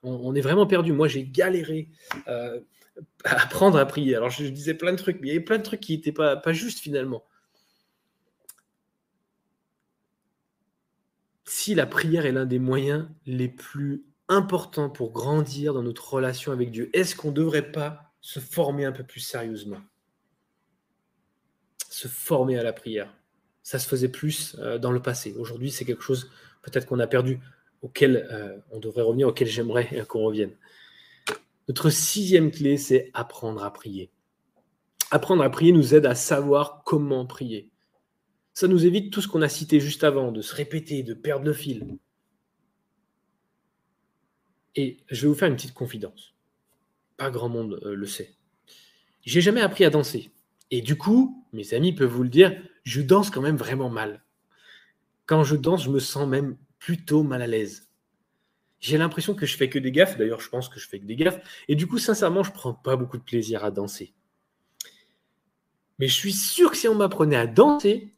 [0.01, 0.93] On, est vraiment perdu.
[0.93, 1.89] Moi, j'ai galéré
[2.27, 2.59] euh,
[3.25, 4.15] à apprendre à prier.
[4.15, 6.13] Alors, je, disais plein de trucs, mais il y avait plein de trucs qui n'étaient
[6.13, 7.23] pas justes finalement.
[11.43, 16.51] Si la prière est l'un des moyens les plus importants pour grandir dans notre relation
[16.51, 19.79] avec Dieu, est-ce qu'on ne devrait pas se former un peu plus sérieusement?
[21.89, 23.13] Se former à la prière.
[23.63, 25.35] Ça se faisait plus euh, dans le passé.
[25.37, 26.29] Aujourd'hui, c'est quelque chose
[26.61, 27.39] peut-être qu'on a perdu,
[27.81, 30.51] auquel euh, on devrait revenir, auquel j'aimerais qu'on revienne.
[31.67, 34.09] Notre sixième clé, c'est apprendre à prier.
[35.11, 37.69] Apprendre à prier nous aide à savoir comment prier.
[38.53, 41.45] Ça nous évite tout ce qu'on a cité juste avant, de se répéter, de perdre
[41.45, 41.97] le fil.
[44.75, 46.33] Et je vais vous faire une petite confidence.
[47.17, 48.35] Pas grand monde euh, le sait.
[49.21, 50.31] J'ai jamais appris à danser.
[50.71, 54.23] Et du coup, mes amis peuvent vous le dire, je danse quand même vraiment mal.
[55.25, 57.89] Quand je danse, je me sens même plutôt mal à l'aise.
[58.79, 60.17] J'ai l'impression que je fais que des gaffes.
[60.17, 61.39] D'ailleurs, je pense que je fais que des gaffes.
[61.67, 64.13] Et du coup, sincèrement, je prends pas beaucoup de plaisir à danser.
[65.99, 68.13] Mais je suis sûr que si on m'apprenait à danser,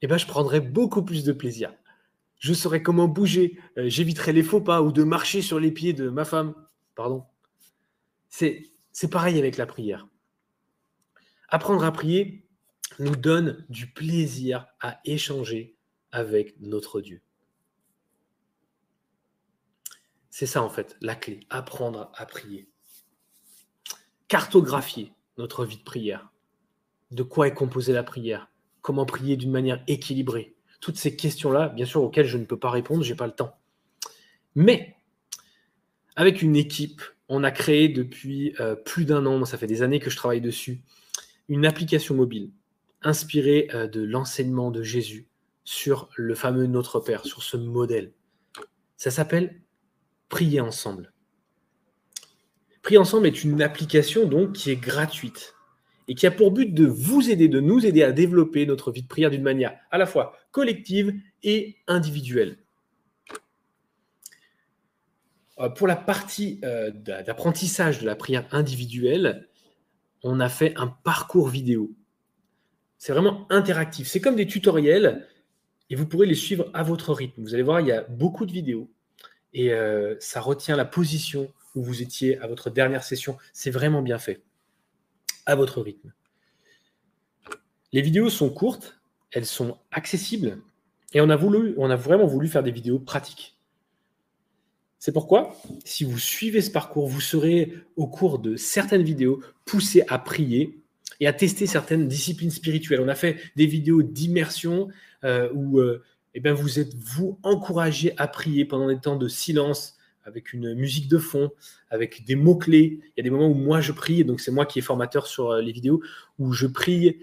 [0.00, 1.74] eh ben, je prendrais beaucoup plus de plaisir.
[2.38, 5.92] Je saurais comment bouger, euh, j'éviterais les faux pas ou de marcher sur les pieds
[5.92, 6.54] de ma femme.
[6.94, 7.24] Pardon.
[8.30, 8.64] C'est
[9.10, 10.06] pareil avec la prière.
[11.48, 12.46] Apprendre à prier
[12.98, 15.76] nous donne du plaisir à échanger
[16.12, 17.22] avec notre Dieu.
[20.30, 22.68] C'est ça en fait, la clé, apprendre à prier.
[24.28, 26.30] Cartographier notre vie de prière.
[27.10, 28.50] De quoi est composée la prière?
[28.82, 30.54] Comment prier d'une manière équilibrée?
[30.80, 33.32] Toutes ces questions-là, bien sûr, auxquelles je ne peux pas répondre, je n'ai pas le
[33.32, 33.58] temps.
[34.54, 34.96] Mais,
[36.14, 39.98] avec une équipe, on a créé depuis euh, plus d'un an, ça fait des années
[39.98, 40.82] que je travaille dessus,
[41.48, 42.50] une application mobile
[43.02, 45.26] inspirée euh, de l'enseignement de Jésus
[45.64, 48.12] sur le fameux Notre Père, sur ce modèle.
[48.96, 49.60] Ça s'appelle
[50.28, 51.12] Prier ensemble.
[52.82, 55.54] Prier ensemble est une application donc qui est gratuite
[56.08, 59.02] et qui a pour but de vous aider, de nous aider à développer notre vie
[59.02, 62.58] de prière d'une manière à la fois collective et individuelle.
[65.60, 69.48] Euh, pour la partie euh, d'apprentissage de la prière individuelle,
[70.22, 71.92] on a fait un parcours vidéo.
[72.98, 74.08] C'est vraiment interactif.
[74.08, 75.26] C'est comme des tutoriels
[75.90, 77.42] et vous pourrez les suivre à votre rythme.
[77.42, 78.90] Vous allez voir, il y a beaucoup de vidéos
[79.52, 83.38] et euh, ça retient la position où vous étiez à votre dernière session.
[83.52, 84.42] C'est vraiment bien fait,
[85.46, 86.12] à votre rythme.
[87.92, 89.00] Les vidéos sont courtes,
[89.30, 90.58] elles sont accessibles
[91.14, 93.57] et on a, voulu, on a vraiment voulu faire des vidéos pratiques.
[94.98, 100.02] C'est pourquoi, si vous suivez ce parcours, vous serez au cours de certaines vidéos poussé
[100.08, 100.82] à prier
[101.20, 103.00] et à tester certaines disciplines spirituelles.
[103.00, 104.88] On a fait des vidéos d'immersion
[105.22, 106.02] euh, où euh,
[106.34, 110.74] eh bien, vous êtes vous encouragé à prier pendant des temps de silence avec une
[110.74, 111.50] musique de fond,
[111.90, 113.00] avec des mots-clés.
[113.00, 115.26] Il y a des moments où moi je prie, donc c'est moi qui est formateur
[115.26, 116.02] sur euh, les vidéos,
[116.38, 117.18] où je prie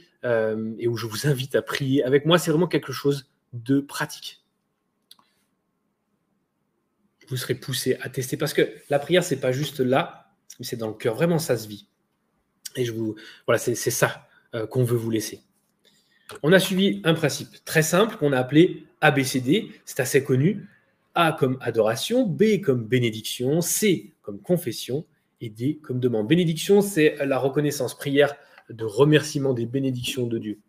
[0.79, 2.03] et où je vous invite à prier.
[2.03, 4.43] Avec moi, c'est vraiment quelque chose de pratique
[7.27, 8.37] vous serez poussé à tester.
[8.37, 11.15] Parce que la prière, c'est pas juste là, mais c'est dans le cœur.
[11.15, 11.87] Vraiment, ça se vit.
[12.75, 13.15] Et je vous,
[13.47, 15.41] voilà, c'est ça euh, qu'on veut vous laisser.
[16.43, 19.71] On a suivi un principe très simple qu'on a appelé ABCD.
[19.85, 20.67] C'est assez connu.
[21.13, 25.05] A comme adoration, B comme bénédiction, C comme confession
[25.39, 26.27] et D comme demande.
[26.27, 28.35] Bénédiction, c'est la reconnaissance, prière
[28.69, 30.59] de remerciement des bénédictions de Dieu.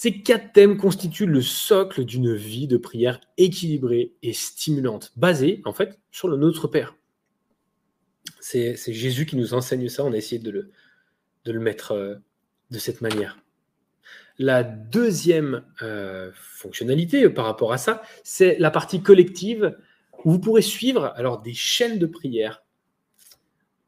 [0.00, 5.72] Ces quatre thèmes constituent le socle d'une vie de prière équilibrée et stimulante, basée en
[5.72, 6.94] fait sur le Notre Père.
[8.38, 10.70] C'est Jésus qui nous enseigne ça, on a essayé de
[11.44, 12.14] le, mettre euh,
[12.70, 13.40] de cette manière.
[14.38, 19.76] La deuxième euh, fonctionnalité par rapport à ça, c'est la partie collective
[20.24, 22.62] où vous pourrez suivre alors des chaînes de prière.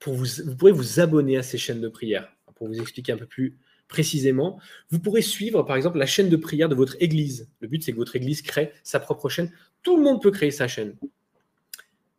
[0.05, 2.33] Vous pourrez vous abonner à ces chaînes de prière.
[2.57, 3.57] Pour vous expliquer un peu plus
[3.91, 7.51] précisément, vous pourrez suivre par exemple la chaîne de prière de votre église.
[7.61, 9.51] Le but, c'est que votre église crée sa propre chaîne.
[9.83, 10.97] Tout le monde peut créer sa chaîne.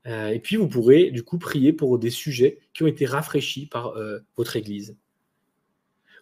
[0.06, 3.66] Euh, et puis, vous pourrez du coup prier pour des sujets qui ont été rafraîchis
[3.66, 4.98] par euh, votre église.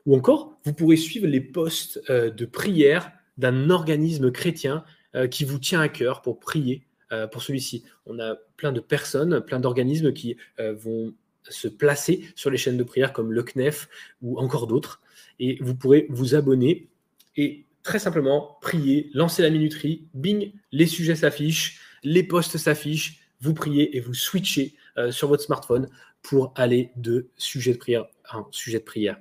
[0.06, 4.86] Ou encore, vous pourrez suivre les postes euh, de prière d'un organisme chrétien
[5.32, 6.84] qui vous tient à cœur pour prier
[7.32, 7.84] pour celui-ci.
[8.06, 11.16] On a plein de personnes, plein d'organismes qui vont
[11.50, 13.90] se placer sur les chaînes de prière comme le CNEF
[14.22, 15.02] ou encore d'autres
[15.40, 16.88] et vous pourrez vous abonner
[17.36, 23.54] et très simplement prier, lancer la minuterie, bing, les sujets s'affichent, les posts s'affichent, vous
[23.54, 25.90] priez et vous switchez euh, sur votre smartphone
[26.22, 29.18] pour aller de sujet de prière à sujet de prière.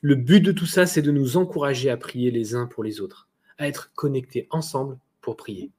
[0.00, 3.00] Le but de tout ça, c'est de nous encourager à prier les uns pour les
[3.00, 3.28] autres,
[3.58, 5.70] à être connectés ensemble pour prier.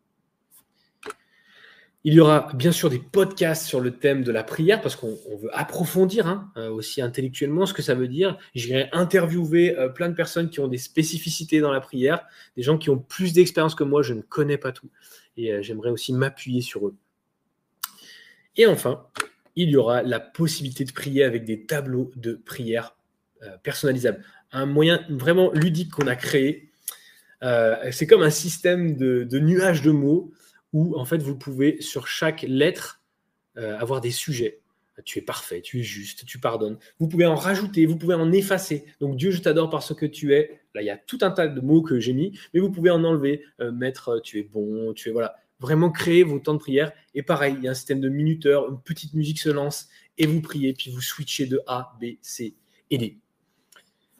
[2.07, 5.17] Il y aura bien sûr des podcasts sur le thème de la prière parce qu'on
[5.41, 8.37] veut approfondir hein, euh, aussi intellectuellement ce que ça veut dire.
[8.55, 12.77] J'irai interviewer euh, plein de personnes qui ont des spécificités dans la prière, des gens
[12.77, 14.89] qui ont plus d'expérience que moi, je ne connais pas tout.
[15.35, 16.95] Et euh, j'aimerais aussi m'appuyer sur eux.
[18.55, 19.05] Et enfin,
[19.57, 22.95] il y aura la possibilité de prier avec des tableaux de prière
[23.63, 24.23] personnalisables.
[24.53, 26.71] Un moyen vraiment ludique qu'on a créé.
[27.91, 30.31] C'est comme un système de, de nuages de mots
[30.73, 33.01] où en fait vous pouvez sur chaque lettre
[33.57, 34.61] euh, avoir des sujets.
[35.05, 36.77] tu es parfait, tu es juste, tu pardonnes.
[36.99, 38.85] Vous pouvez en rajouter, vous pouvez en effacer.
[38.99, 40.61] Donc Dieu, je t'adore parce que tu es.
[40.73, 42.89] Là, il y a tout un tas de mots que j'ai mis, mais vous pouvez
[42.89, 45.35] en enlever, euh, mettre tu es bon, tu es voilà.
[45.59, 46.91] Vraiment créer vos temps de prière.
[47.15, 49.87] Et pareil, il y a un système de minuteur, une petite musique se lance
[50.19, 52.55] et vous priez, puis vous switchez de A, B, C
[52.91, 53.17] et D.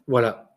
[0.08, 0.47] Voilà.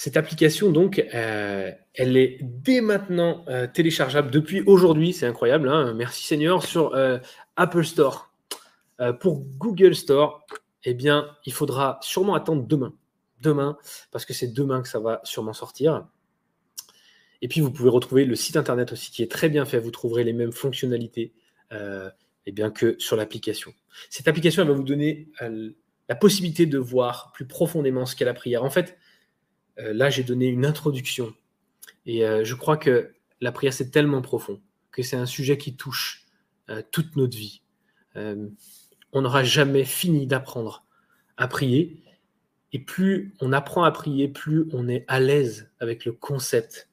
[0.00, 3.44] Cette application, donc, euh, elle est dès maintenant
[3.74, 5.12] téléchargeable depuis aujourd'hui.
[5.12, 5.68] C'est incroyable.
[5.68, 5.92] Hein.
[5.94, 6.94] Merci Seigneur sur
[7.56, 8.28] Apple Store.
[9.00, 10.44] Euh, pour Google Store,
[10.84, 12.92] eh bien, il faudra sûrement attendre demain.
[13.40, 13.78] Demain,
[14.10, 16.06] parce que c'est demain que ça va sûrement sortir.
[17.40, 19.78] Et puis, vous pouvez retrouver le site internet aussi qui est très bien fait.
[19.78, 21.32] Vous trouverez les mêmes fonctionnalités
[21.72, 22.10] euh,
[22.46, 23.72] eh bien, que sur l'application.
[24.10, 25.70] Cette application, elle va vous donner euh,
[26.08, 28.64] la possibilité de voir plus profondément ce qu'est la prière.
[28.64, 28.98] En fait,
[29.78, 31.34] là, j'ai donné une introduction.
[32.06, 34.60] Et je crois que la prière, c'est tellement profond
[34.90, 36.26] que c'est un sujet qui touche
[36.90, 37.62] toute notre vie
[39.12, 40.84] on n'aura jamais fini d'apprendre
[41.36, 42.02] à prier.
[42.72, 46.88] Et plus on apprend à prier, plus on est à l'aise avec le concept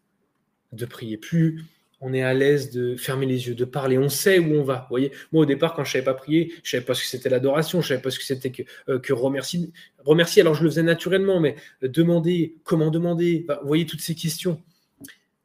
[0.72, 1.66] de prier, plus
[2.06, 3.97] on est à l'aise de fermer les yeux, de parler.
[3.97, 4.82] On sait où on va.
[4.82, 7.08] Vous voyez, moi au départ, quand je savais pas prier, je savais pas ce que
[7.08, 9.72] c'était l'adoration, je savais pas ce que c'était que, euh, que remercier.
[10.03, 14.62] Remercier, alors je le faisais naturellement, mais demander, comment demander, vous voyez toutes ces questions.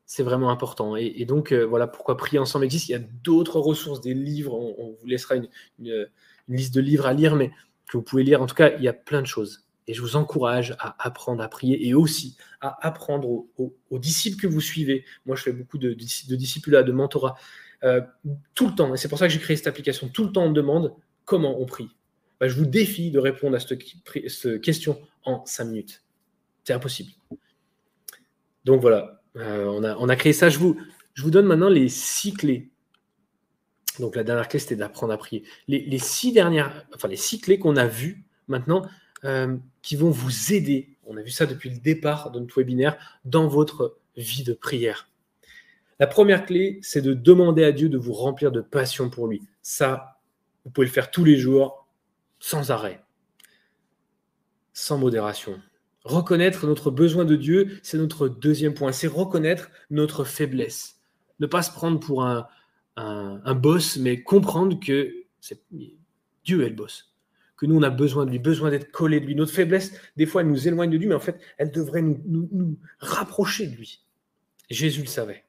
[0.04, 0.96] C'est vraiment important.
[0.96, 2.90] Et, donc, euh, voilà pourquoi Prier ensemble existe.
[2.90, 4.54] Il y a d'autres ressources, des livres.
[4.54, 5.48] On, vous laissera une
[6.48, 7.52] liste de livres à lire, mais
[7.88, 8.42] que vous pouvez lire.
[8.42, 9.64] En tout cas, il y a plein de choses.
[9.90, 14.46] Et je vous encourage à apprendre à prier et aussi à apprendre aux, disciples que
[14.46, 15.04] vous suivez.
[15.26, 17.34] Moi, je fais beaucoup de, de disciples, de mentorat,
[17.82, 18.00] euh,
[18.54, 18.94] tout le temps.
[18.94, 20.08] Et c'est pour ça que j'ai créé cette application.
[20.08, 21.88] Tout le temps, on me demande comment on prie.
[22.38, 26.04] Bah, je vous défie de répondre à cette, question en cinq minutes.
[26.62, 27.10] C'est impossible.
[28.64, 30.50] Donc voilà, euh, on, a, créé ça.
[30.50, 30.80] Je vous,
[31.14, 32.70] je vous donne maintenant les six clés
[33.98, 35.42] donc la dernière clé, c'était d'apprendre à prier.
[35.68, 38.82] Les, six dernières, enfin les six clés qu'on a vues maintenant,
[39.24, 40.96] euh, qui vont vous aider.
[41.06, 45.08] On a vu ça depuis le départ de notre webinaire dans votre vie de prière.
[45.98, 49.42] La première clé, c'est de demander à Dieu de vous remplir de passion pour lui.
[49.62, 50.18] Ça,
[50.64, 51.86] vous pouvez le faire tous les jours,
[52.38, 53.04] sans arrêt,
[54.72, 55.60] sans modération.
[56.04, 58.92] Reconnaître notre besoin de Dieu, c'est notre deuxième point.
[58.92, 61.00] C'est reconnaître notre faiblesse.
[61.38, 62.48] Ne pas se prendre pour un,
[62.96, 65.12] un, boss, mais comprendre que
[66.44, 67.09] Dieu est le boss.
[67.60, 69.34] Que nous, on a besoin de lui, besoin d'être collé de lui.
[69.34, 72.48] Notre faiblesse, des fois, elle nous éloigne de lui, mais en fait, elle devrait nous,
[72.52, 74.00] nous rapprocher de lui.
[74.70, 75.44] Jésus le savait.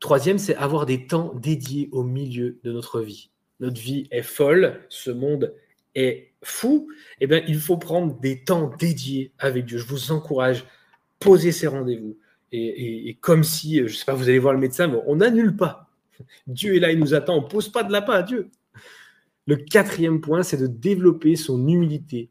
[0.00, 3.30] Troisième, c'est avoir des temps dédiés au milieu de notre vie.
[3.60, 5.54] Notre vie est folle, ce monde
[5.94, 6.88] est fou.
[7.20, 9.76] Eh bien, il faut prendre des temps dédiés avec Dieu.
[9.76, 10.64] Je vous encourage,
[11.18, 12.16] posez ces rendez-vous.
[12.52, 15.90] Et, comme si, je ne sais pas, vous allez voir le médecin, on n'annule pas.
[16.46, 18.50] Dieu est là, il nous attend, on ne pose pas de lapin à Dieu.
[19.46, 22.30] Le quatrième point, c'est de développer son humilité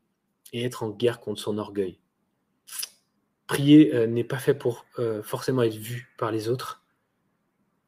[0.51, 1.97] et être en guerre contre son orgueil.
[3.47, 6.83] Prier euh, n'est pas fait pour euh, forcément être vu par les autres.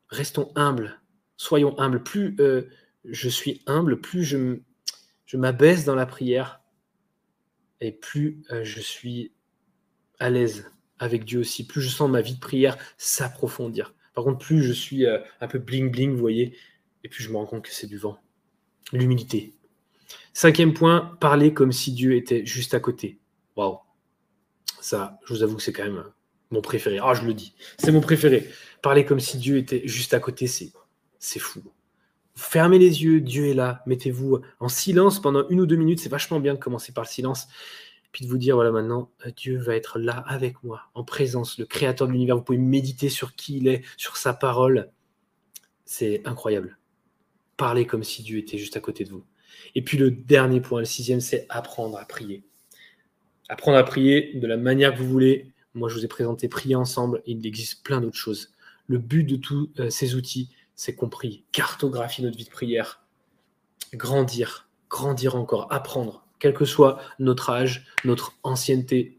[0.07, 1.01] Restons humbles,
[1.35, 2.03] soyons humbles.
[2.03, 2.69] Plus euh,
[3.03, 4.59] je suis humble, plus je,
[5.33, 6.61] m'abaisse dans la prière
[7.81, 9.33] et plus je suis
[10.19, 13.93] à l'aise avec Dieu aussi, plus je sens ma vie de prière s'approfondir.
[14.15, 16.57] Par contre, plus je suis un peu bling-bling, vous voyez,
[17.03, 18.19] et plus je me rends compte que c'est du vent.
[18.93, 19.53] L'humilité.
[20.33, 23.19] Cinquième point, parler comme si Dieu était juste à côté.
[23.55, 23.79] Waouh.
[24.79, 26.03] Ça, je vous avoue que c'est quand même
[26.51, 26.99] mon préféré.
[27.01, 28.47] Ah, je le dis, c'est mon préféré.
[28.81, 30.71] Parler comme si Dieu était juste à côté, c'est,
[31.19, 31.61] c'est fou.
[32.35, 33.81] Fermez les yeux, Dieu est là.
[33.87, 35.99] Mettez-vous en silence pendant une ou deux minutes.
[35.99, 37.47] C'est vachement bien de commencer par le silence
[38.11, 41.57] puis de vous dire, voilà, maintenant, euh, Dieu va être là avec moi, en présence,
[41.57, 42.35] le créateur de l'univers.
[42.35, 44.89] Vous pouvez méditer sur qui il est, sur sa parole.
[45.85, 46.77] C'est incroyable.
[47.57, 49.25] Parlez comme si Dieu était juste à côté de vous.
[49.75, 52.43] Et puis le dernier point, le sixième, c'est apprendre à prier.
[53.49, 55.51] Apprendre à prier de la manière que vous voulez.
[55.73, 57.21] Moi, je vous ai présenté prier ensemble.
[57.25, 58.53] il existe plein d'autres choses.
[58.87, 61.43] Le but de tous euh, ces outils, c'est compris.
[61.51, 63.03] Cartographie notre vie de prière.
[63.93, 69.17] Grandir, grandir encore, apprendre, quel que soit notre âge, notre ancienneté,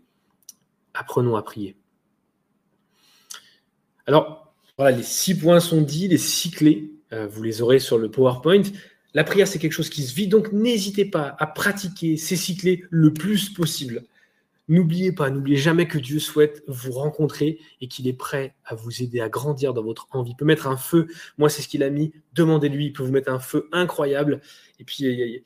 [0.95, 1.77] apprenons à prier.
[4.07, 8.11] Alors, voilà, les six points sont dits, les six clés, vous les aurez sur le
[8.11, 8.63] PowerPoint.
[9.15, 12.57] La prière, c'est quelque chose qui se vit, donc n'hésitez pas à pratiquer ces six
[12.57, 14.05] clés le plus possible.
[14.69, 19.03] N'oubliez pas, n'oubliez jamais que Dieu souhaite vous rencontrer et qu'il est prêt à vous
[19.03, 20.33] aider à grandir dans votre envie.
[20.33, 21.07] Il peut mettre un feu,
[21.39, 24.43] moi c'est ce qu'il a mis, demandez-lui, il peut vous mettre un feu incroyable.
[24.79, 25.43] Et puis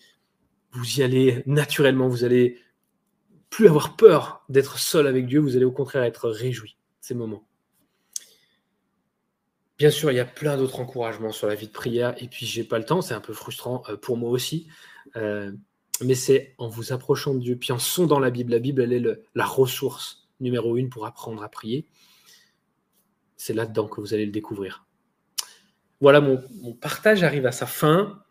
[0.72, 2.58] vous y allez naturellement, vous allez
[3.48, 7.46] plus avoir peur d'être seul avec Dieu, vous allez au contraire être réjoui ces moments.
[9.82, 12.46] Bien sûr, il y a plein d'autres encouragements sur la vie de prière, et puis
[12.46, 14.68] j'ai pas le temps, c'est un peu frustrant euh, pour moi aussi.
[15.16, 15.50] Euh,
[16.00, 18.52] mais c'est en vous approchant de Dieu, puis en sondant la Bible.
[18.52, 21.88] La Bible, elle est la ressource numéro une pour apprendre à prier.
[23.36, 24.86] C'est là-dedans que vous allez le découvrir.
[26.00, 26.40] Voilà, mon,
[26.80, 28.22] partage arrive à sa fin.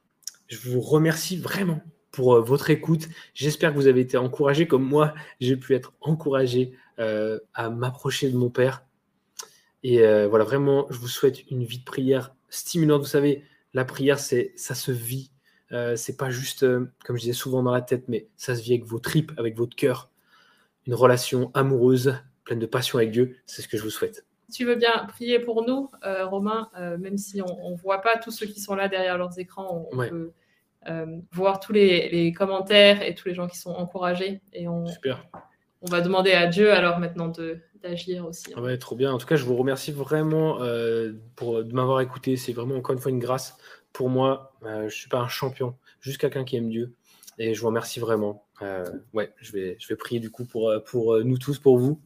[0.47, 1.81] Je vous remercie vraiment
[2.11, 3.09] pour euh, votre écoute.
[3.33, 8.37] J'espère que vous avez été encouragés comme moi, j'ai pu être encouragé à m'approcher de
[8.37, 8.85] mon Père.
[9.83, 13.01] Et euh, voilà, vraiment, je vous souhaite une vie de prière stimulante.
[13.01, 15.31] Vous savez, la prière, c'est ça se vit.
[15.95, 16.65] c'est pas juste,
[17.05, 19.55] comme je disais souvent dans la tête, mais ça se vit avec vos tripes, avec
[19.55, 20.09] votre cœur.
[20.85, 23.37] Une relation amoureuse, pleine de passion avec Dieu.
[23.45, 24.25] C'est ce que je vous souhaite.
[24.51, 26.69] tu veux bien prier pour nous, Romain,
[26.99, 29.97] même si on ne voit pas tous ceux qui sont là derrière leurs écrans, on,
[29.97, 30.33] peut
[30.87, 34.41] euh, voir tous les, commentaires et tous les gens qui sont encouragés.
[34.51, 34.85] Et on,
[35.81, 37.31] on va demander à Dieu alors maintenant
[37.81, 38.53] d'agir aussi.
[38.55, 39.11] Ouais, trop bien.
[39.11, 42.37] En tout cas, je vous remercie vraiment euh, pour, de m'avoir écouté.
[42.37, 43.57] C'est vraiment encore une fois une grâce
[43.93, 44.53] pour moi.
[44.63, 46.93] Euh, je ne suis pas un champion, juste quelqu'un qui aime Dieu.
[47.37, 48.45] Et je vous remercie vraiment.
[49.13, 51.99] ouais, je vais, je vais prier du coup pour, pour nous tous, pour vous.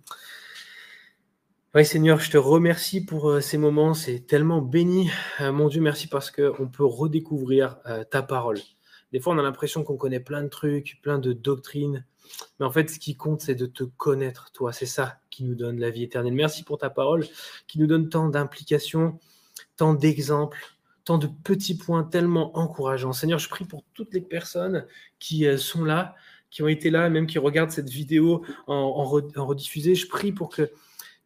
[1.74, 3.94] Oui, Seigneur, je te remercie pour ces moments.
[3.94, 5.10] C'est tellement béni.
[5.42, 7.78] mon Dieu, merci parce qu'on peut redécouvrir
[8.12, 8.60] ta parole.
[9.12, 12.06] Des fois, on a l'impression qu'on connaît plein de trucs, plein de doctrines.
[12.60, 14.74] Mais en fait, ce qui compte, c'est de te connaître, toi.
[14.74, 16.34] C'est ça qui nous donne la vie éternelle.
[16.34, 17.26] Merci pour ta parole
[17.68, 19.20] qui nous donne tant d'implications,
[19.78, 23.14] tant d'exemples, tant de petits points tellement encourageants.
[23.14, 24.86] Seigneur, je prie pour toutes les personnes
[25.20, 26.16] qui sont là,
[26.50, 29.94] qui ont été là, même qui regardent cette vidéo en, rediffusée.
[29.94, 30.72] Je prie pour que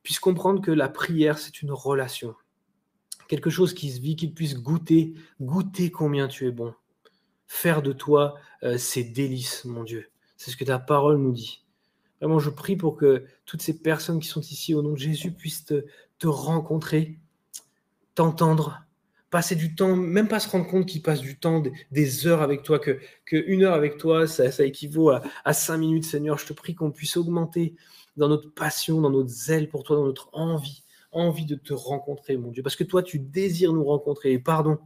[0.03, 2.35] puisse comprendre que la prière, c'est une relation.
[3.27, 6.73] Quelque chose qui se vit, qu'il puisse goûter, goûter combien tu es bon.
[7.47, 10.09] Faire de toi euh, ces délices, mon Dieu.
[10.39, 11.65] C'est ce que ta parole nous dit.
[12.21, 15.31] Vraiment, je prie pour que toutes ces personnes qui sont ici au nom de Jésus
[15.31, 17.19] puissent te, rencontrer,
[18.15, 18.85] t'entendre,
[19.31, 21.61] passer du temps, même pas se rendre compte qu'ils passent du temps,
[21.91, 25.77] des, heures avec toi, que, une heure avec toi, ça, ça équivaut à, à, cinq
[25.77, 26.37] minutes, Seigneur.
[26.37, 27.75] Je te prie qu'on puisse augmenter
[28.15, 32.37] dans notre passion, dans notre zèle pour toi, dans notre envie, envie de te rencontrer,
[32.37, 32.63] mon Dieu.
[32.63, 34.31] Parce que toi, tu désires nous rencontrer.
[34.31, 34.77] Et pardon,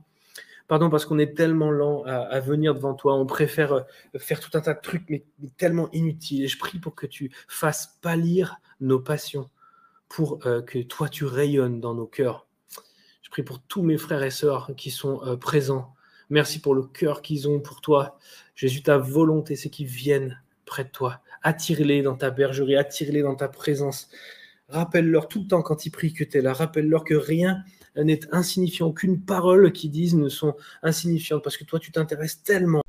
[0.68, 3.16] pardon parce qu'on est tellement lent à, venir devant toi.
[3.16, 3.82] On préfère euh,
[4.18, 5.26] faire tout un tas de trucs, mais,
[5.58, 6.48] tellement inutiles.
[6.48, 9.50] Je prie pour que tu fasses pâlir nos passions,
[10.10, 12.48] pour euh, que toi, tu rayonnes dans nos cœurs.
[13.22, 15.94] Je prie pour tous mes frères et sœurs qui sont euh, présents.
[16.30, 18.18] Merci pour le cœur qu'ils ont pour toi.
[18.56, 21.22] Jésus, ta volonté, c'est qu'ils viennent près de toi.
[21.42, 24.10] Attire-les dans ta bergerie, attire-les dans ta présence.
[24.70, 26.54] Rappelle-leur tout le temps quand ils prient que tu es là.
[26.54, 27.64] Rappelle-leur que rien
[27.98, 32.83] n'est insignifiant, qu'une parole qu'ils disent ne sont insignifiantes, parce que toi, tu t'intéresses tellement